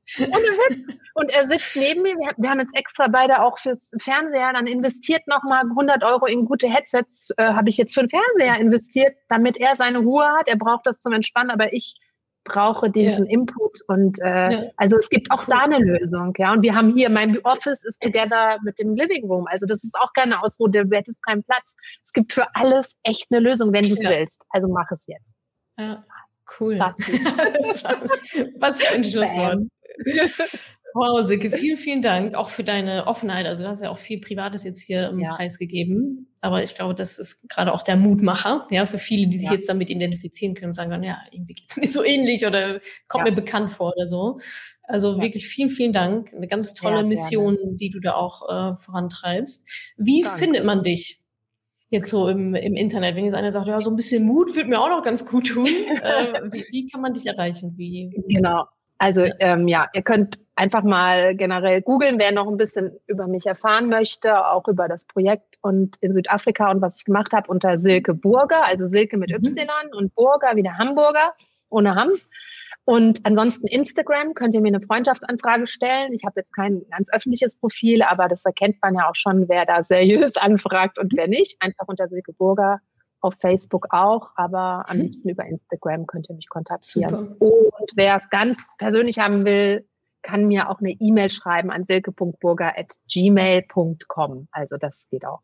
[1.15, 2.15] Und er sitzt neben mir.
[2.37, 6.69] Wir haben jetzt extra beide auch fürs Fernseher dann investiert nochmal 100 Euro in gute
[6.69, 7.31] Headsets.
[7.37, 10.47] Äh, habe ich jetzt für den Fernseher investiert, damit er seine Ruhe hat.
[10.47, 11.97] Er braucht das zum Entspannen, aber ich
[12.49, 13.33] brauche diesen ja.
[13.33, 14.71] Input und äh, ja.
[14.77, 16.53] also es gibt auch da eine Lösung, ja.
[16.53, 19.47] Und wir haben hier, mein Office ist together mit dem Living Room.
[19.49, 21.75] Also das ist auch keine Ausruhe, du hättest keinen Platz.
[22.05, 24.11] Es gibt für alles echt eine Lösung, wenn du es ja.
[24.11, 24.43] willst.
[24.51, 25.35] Also mach es jetzt.
[25.79, 26.05] Ja,
[26.61, 26.79] cool.
[28.59, 29.61] Was für ein Schlusswort.
[30.95, 33.47] Wow, Silke, vielen, vielen Dank auch für deine Offenheit.
[33.47, 35.35] Also du hast ja auch viel Privates jetzt hier im ja.
[35.35, 36.29] Preis gegeben.
[36.41, 39.53] Aber ich glaube, das ist gerade auch der Mutmacher, ja, für viele, die sich ja.
[39.53, 42.81] jetzt damit identifizieren können und sagen dann, ja, irgendwie geht es mir so ähnlich oder
[43.07, 43.31] kommt ja.
[43.31, 44.39] mir bekannt vor oder so.
[44.83, 46.33] Also wirklich vielen, vielen Dank.
[46.35, 49.69] Eine ganz tolle Mission, die du da auch äh, vorantreibst.
[49.97, 50.39] Wie Danke.
[50.39, 51.21] findet man dich?
[51.91, 54.69] Jetzt so im, im Internet, wenn jetzt einer sagt, ja, so ein bisschen Mut würde
[54.69, 55.67] mir auch noch ganz gut tun.
[56.03, 57.75] äh, wie, wie kann man dich erreichen?
[57.77, 58.67] Wie, genau.
[58.99, 63.47] Also ähm, ja, ihr könnt einfach mal generell googeln, wer noch ein bisschen über mich
[63.47, 67.79] erfahren möchte, auch über das Projekt und in Südafrika und was ich gemacht habe unter
[67.79, 69.47] Silke Burger, also Silke mit mhm.
[69.47, 71.35] Y und Burger wie der Hamburger
[71.71, 72.11] ohne Ham.
[72.89, 76.15] Und ansonsten Instagram könnt ihr mir eine Freundschaftsanfrage stellen.
[76.15, 79.67] Ich habe jetzt kein ganz öffentliches Profil, aber das erkennt man ja auch schon, wer
[79.67, 81.59] da seriös anfragt und wer nicht.
[81.61, 82.81] Einfach unter Silke Burger
[83.21, 85.03] auf Facebook auch, aber am mhm.
[85.03, 87.11] liebsten über Instagram könnt ihr mich kontaktieren.
[87.11, 87.37] Super.
[87.41, 89.87] Und wer es ganz persönlich haben will,
[90.23, 94.49] kann mir auch eine E-Mail schreiben an silke.burger.gmail.com.
[94.51, 95.43] Also das geht auch.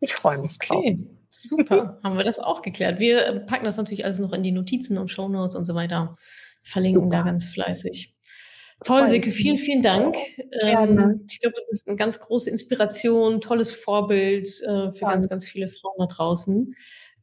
[0.00, 0.96] Ich freue mich okay.
[0.96, 1.06] drauf.
[1.30, 2.98] Super, haben wir das auch geklärt.
[2.98, 6.16] Wir packen das natürlich alles noch in die Notizen und Shownotes und so weiter.
[6.68, 7.16] Verlinken Super.
[7.16, 8.14] da ganz fleißig.
[8.84, 10.16] Toll, Silke, vielen, vielen Dank.
[10.62, 15.10] Ähm, ich glaube, du bist eine ganz große Inspiration, tolles Vorbild äh, für ja.
[15.10, 16.74] ganz, ganz viele Frauen da draußen.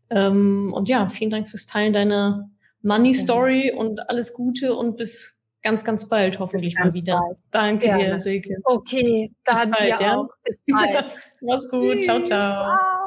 [0.09, 2.49] Ähm, und ja, vielen Dank fürs Teilen deiner
[2.81, 3.77] Money Story ja.
[3.77, 7.19] und alles Gute und bis ganz, ganz bald hoffentlich ganz mal wieder.
[7.19, 7.39] Bald.
[7.51, 8.03] Danke Gerne.
[8.03, 8.57] dir, Silke.
[8.65, 10.27] Okay, dann bis bald, ja?
[10.43, 11.05] Bis bald.
[11.41, 12.03] Mach's gut.
[12.03, 12.75] Ciao, ciao.
[12.75, 13.04] ciao.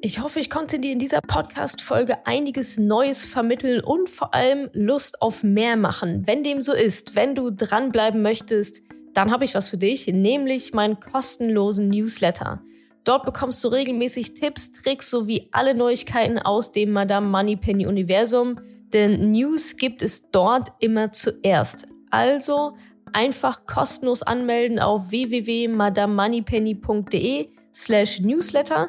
[0.00, 5.20] Ich hoffe, ich konnte dir in dieser Podcast-Folge einiges Neues vermitteln und vor allem Lust
[5.20, 6.24] auf mehr machen.
[6.24, 8.80] Wenn dem so ist, wenn du dranbleiben möchtest,
[9.14, 12.62] dann habe ich was für dich, nämlich meinen kostenlosen Newsletter.
[13.02, 18.60] Dort bekommst du regelmäßig Tipps, Tricks sowie alle Neuigkeiten aus dem Madame Moneypenny Universum,
[18.92, 21.88] denn News gibt es dort immer zuerst.
[22.10, 22.76] Also
[23.12, 28.88] einfach kostenlos anmelden auf www.madamemoneypenny.de slash newsletter